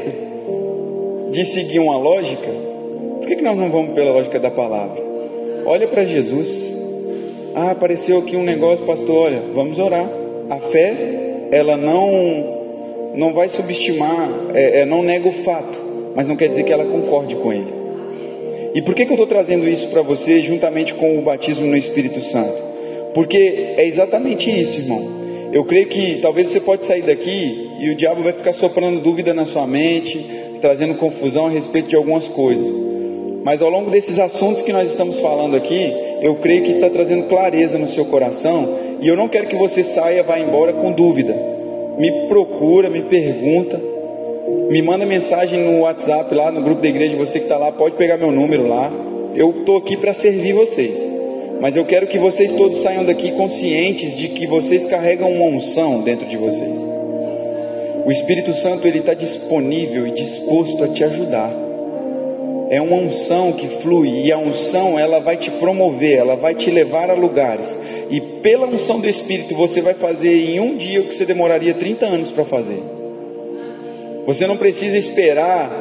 [1.32, 2.50] de seguir uma lógica,
[3.18, 5.02] por que, que nós não vamos pela lógica da palavra?
[5.66, 6.76] Olha para Jesus.
[7.54, 9.16] Ah, apareceu aqui um negócio, pastor.
[9.16, 10.10] Olha, vamos orar.
[10.50, 10.96] A fé,
[11.52, 12.56] ela não
[13.16, 15.80] não vai subestimar, é, é, não nega o fato,
[16.16, 17.74] mas não quer dizer que ela concorde com ele.
[18.76, 21.76] E por que, que eu estou trazendo isso para você juntamente com o batismo no
[21.76, 22.62] Espírito Santo?
[23.16, 25.17] Porque é exatamente isso, irmão.
[25.54, 29.34] Eu creio que talvez você pode sair daqui e o diabo vai ficar soprando dúvida
[29.34, 30.26] na sua mente,
[30.62, 32.74] trazendo confusão a respeito de algumas coisas.
[33.44, 37.28] Mas ao longo desses assuntos que nós estamos falando aqui, eu creio que está trazendo
[37.30, 41.34] clareza no seu coração e eu não quero que você saia, vá embora com dúvida.
[41.98, 43.80] Me procura, me pergunta,
[44.70, 47.96] me manda mensagem no WhatsApp lá no grupo da igreja, você que está lá, pode
[47.96, 48.92] pegar meu número lá.
[49.34, 50.98] Eu estou aqui para servir vocês.
[51.60, 56.02] Mas eu quero que vocês todos saiam daqui conscientes de que vocês carregam uma unção
[56.02, 56.78] dentro de vocês.
[58.06, 61.68] O Espírito Santo ele está disponível e disposto a te ajudar
[62.70, 66.70] é uma unção que flui e a unção ela vai te promover, ela vai te
[66.70, 67.78] levar a lugares.
[68.10, 71.74] E pela unção do Espírito você vai fazer em um dia o que você demoraria
[71.74, 72.82] 30 anos para fazer.
[74.26, 75.72] Você não precisa esperar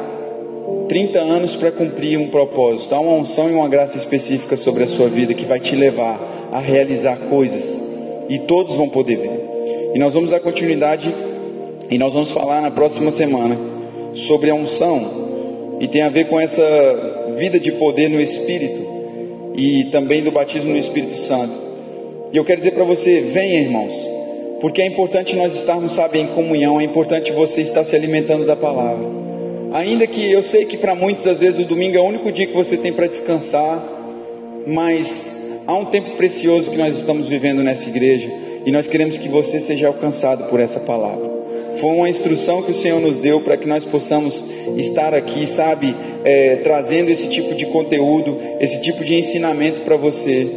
[0.87, 2.95] 30 anos para cumprir um propósito.
[2.95, 6.19] Há uma unção e uma graça específica sobre a sua vida que vai te levar
[6.51, 7.81] a realizar coisas.
[8.29, 9.91] E todos vão poder ver.
[9.93, 11.13] E nós vamos dar continuidade
[11.89, 13.57] e nós vamos falar na próxima semana
[14.13, 16.63] sobre a unção e tem a ver com essa
[17.37, 18.85] vida de poder no Espírito
[19.55, 21.59] e também do batismo no Espírito Santo.
[22.31, 23.93] E eu quero dizer para você: venha, irmãos,
[24.59, 28.55] porque é importante nós estarmos, sabe, em comunhão, é importante você estar se alimentando da
[28.55, 29.16] palavra.
[29.73, 32.47] Ainda que eu sei que para muitos, às vezes, o domingo é o único dia
[32.47, 33.83] que você tem para descansar,
[34.65, 38.29] mas há um tempo precioso que nós estamos vivendo nessa igreja
[38.65, 41.37] e nós queremos que você seja alcançado por essa palavra.
[41.79, 44.43] Foi uma instrução que o Senhor nos deu para que nós possamos
[44.77, 50.47] estar aqui, sabe, é, trazendo esse tipo de conteúdo, esse tipo de ensinamento para você.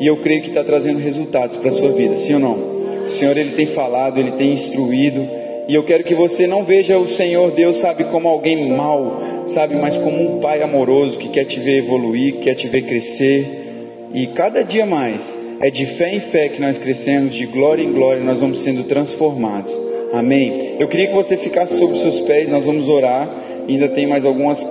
[0.00, 3.06] E eu creio que está trazendo resultados para a sua vida, sim ou não?
[3.06, 5.39] O Senhor ele tem falado, ele tem instruído.
[5.68, 9.76] E eu quero que você não veja o Senhor Deus, sabe, como alguém mau, sabe,
[9.76, 13.46] mas como um pai amoroso que quer te ver evoluir, que quer te ver crescer.
[14.12, 17.92] E cada dia mais é de fé em fé que nós crescemos, de glória em
[17.92, 19.76] glória nós vamos sendo transformados.
[20.12, 20.76] Amém.
[20.78, 23.28] Eu queria que você ficasse sobre seus pés, nós vamos orar.
[23.68, 24.66] Ainda tem mais algumas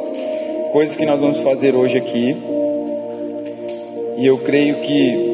[0.73, 2.35] coisas que nós vamos fazer hoje aqui.
[4.17, 5.29] E eu creio que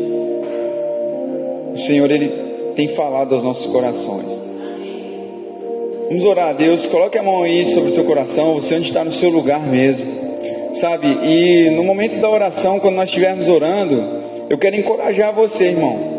[1.73, 2.31] o Senhor ele
[2.75, 4.44] tem falado aos nossos corações.
[6.07, 6.85] Vamos orar a Deus.
[6.85, 10.05] Coloque a mão aí sobre o seu coração, você onde está no seu lugar mesmo.
[10.73, 11.07] Sabe?
[11.07, 14.03] E no momento da oração, quando nós estivermos orando,
[14.49, 16.15] eu quero encorajar você, irmão.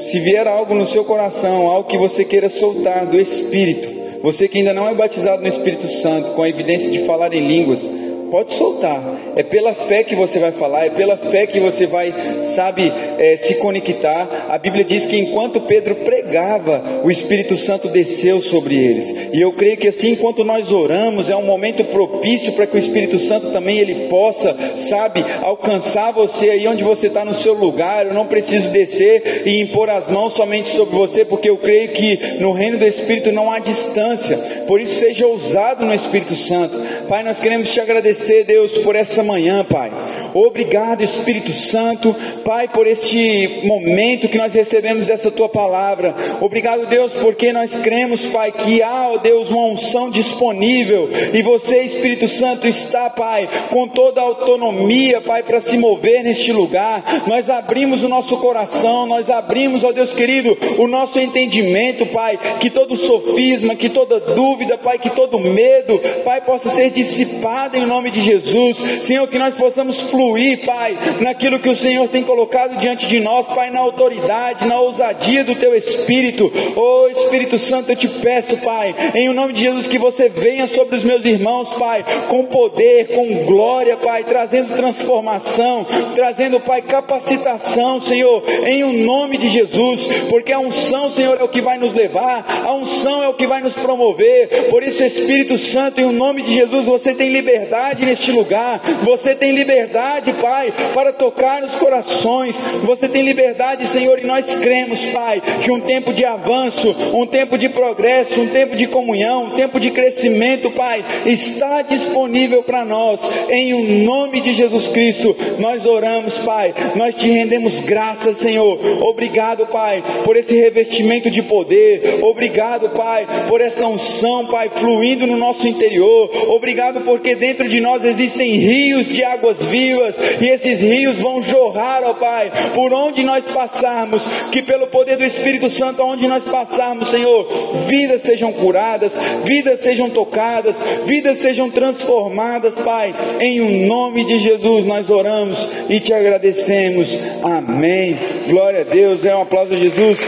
[0.00, 3.88] Se vier algo no seu coração, algo que você queira soltar do Espírito,
[4.22, 7.46] você que ainda não é batizado no Espírito Santo, com a evidência de falar em
[7.46, 7.88] línguas,
[8.30, 9.02] pode soltar.
[9.36, 13.36] É pela fé que você vai falar, é pela fé que você vai, sabe, é,
[13.36, 14.46] se conectar.
[14.48, 19.10] A Bíblia diz que enquanto Pedro pregava, o Espírito Santo desceu sobre eles.
[19.32, 22.78] E eu creio que assim, enquanto nós oramos, é um momento propício para que o
[22.78, 28.06] Espírito Santo também ele possa, sabe, alcançar você aí onde você está no seu lugar.
[28.06, 32.38] Eu não preciso descer e impor as mãos somente sobre você, porque eu creio que
[32.40, 34.36] no reino do Espírito não há distância.
[34.66, 36.76] Por isso, seja ousado no Espírito Santo.
[37.08, 39.90] Pai, nós queremos te agradecer agradecer, Deus, por essa manhã, Pai.
[40.34, 46.14] Obrigado, Espírito Santo, Pai, por este momento que nós recebemos dessa tua palavra.
[46.40, 51.82] Obrigado, Deus, porque nós cremos, Pai, que há, ó Deus, uma unção disponível e você,
[51.82, 57.24] Espírito Santo, está, Pai, com toda a autonomia, Pai, para se mover neste lugar.
[57.28, 62.70] Nós abrimos o nosso coração, nós abrimos, ó Deus querido, o nosso entendimento, Pai, que
[62.70, 68.03] todo sofisma, que toda dúvida, Pai, que todo medo, Pai, possa ser dissipado em nome
[68.10, 68.76] de Jesus.
[69.02, 73.46] Senhor, que nós possamos fluir, Pai, naquilo que o Senhor tem colocado diante de nós,
[73.46, 76.50] Pai, na autoridade, na ousadia do Teu Espírito.
[76.76, 80.96] Oh Espírito Santo, eu te peço, Pai, em nome de Jesus, que você venha sobre
[80.96, 88.42] os meus irmãos, Pai, com poder, com glória, Pai, trazendo transformação, trazendo, Pai, capacitação, Senhor,
[88.66, 92.62] em o nome de Jesus, porque a unção, Senhor, é o que vai nos levar,
[92.64, 94.68] a unção é o que vai nos promover.
[94.70, 98.80] Por isso, Espírito Santo, em o nome de Jesus, você tem liberdade neste lugar.
[99.04, 102.58] Você tem liberdade, Pai, para tocar nos corações.
[102.82, 107.58] Você tem liberdade, Senhor, e nós cremos, Pai, que um tempo de avanço, um tempo
[107.58, 113.20] de progresso, um tempo de comunhão, um tempo de crescimento, Pai, está disponível para nós.
[113.50, 116.74] Em o nome de Jesus Cristo, nós oramos, Pai.
[116.96, 118.78] Nós te rendemos graças, Senhor.
[119.02, 122.20] Obrigado, Pai, por esse revestimento de poder.
[122.22, 126.30] Obrigado, Pai, por essa unção, Pai, fluindo no nosso interior.
[126.48, 132.02] Obrigado porque dentro de nós existem rios de águas vivas, e esses rios vão jorrar,
[132.02, 137.08] ó Pai, por onde nós passarmos, que pelo poder do Espírito Santo, aonde nós passarmos,
[137.08, 137.46] Senhor,
[137.86, 144.86] vidas sejam curadas, vidas sejam tocadas, vidas sejam transformadas, Pai, em o nome de Jesus
[144.86, 148.16] nós oramos e te agradecemos, amém.
[148.48, 150.26] Glória a Deus, é um aplauso a Jesus.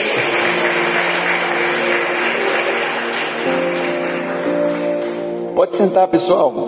[5.54, 6.66] Pode sentar, pessoal.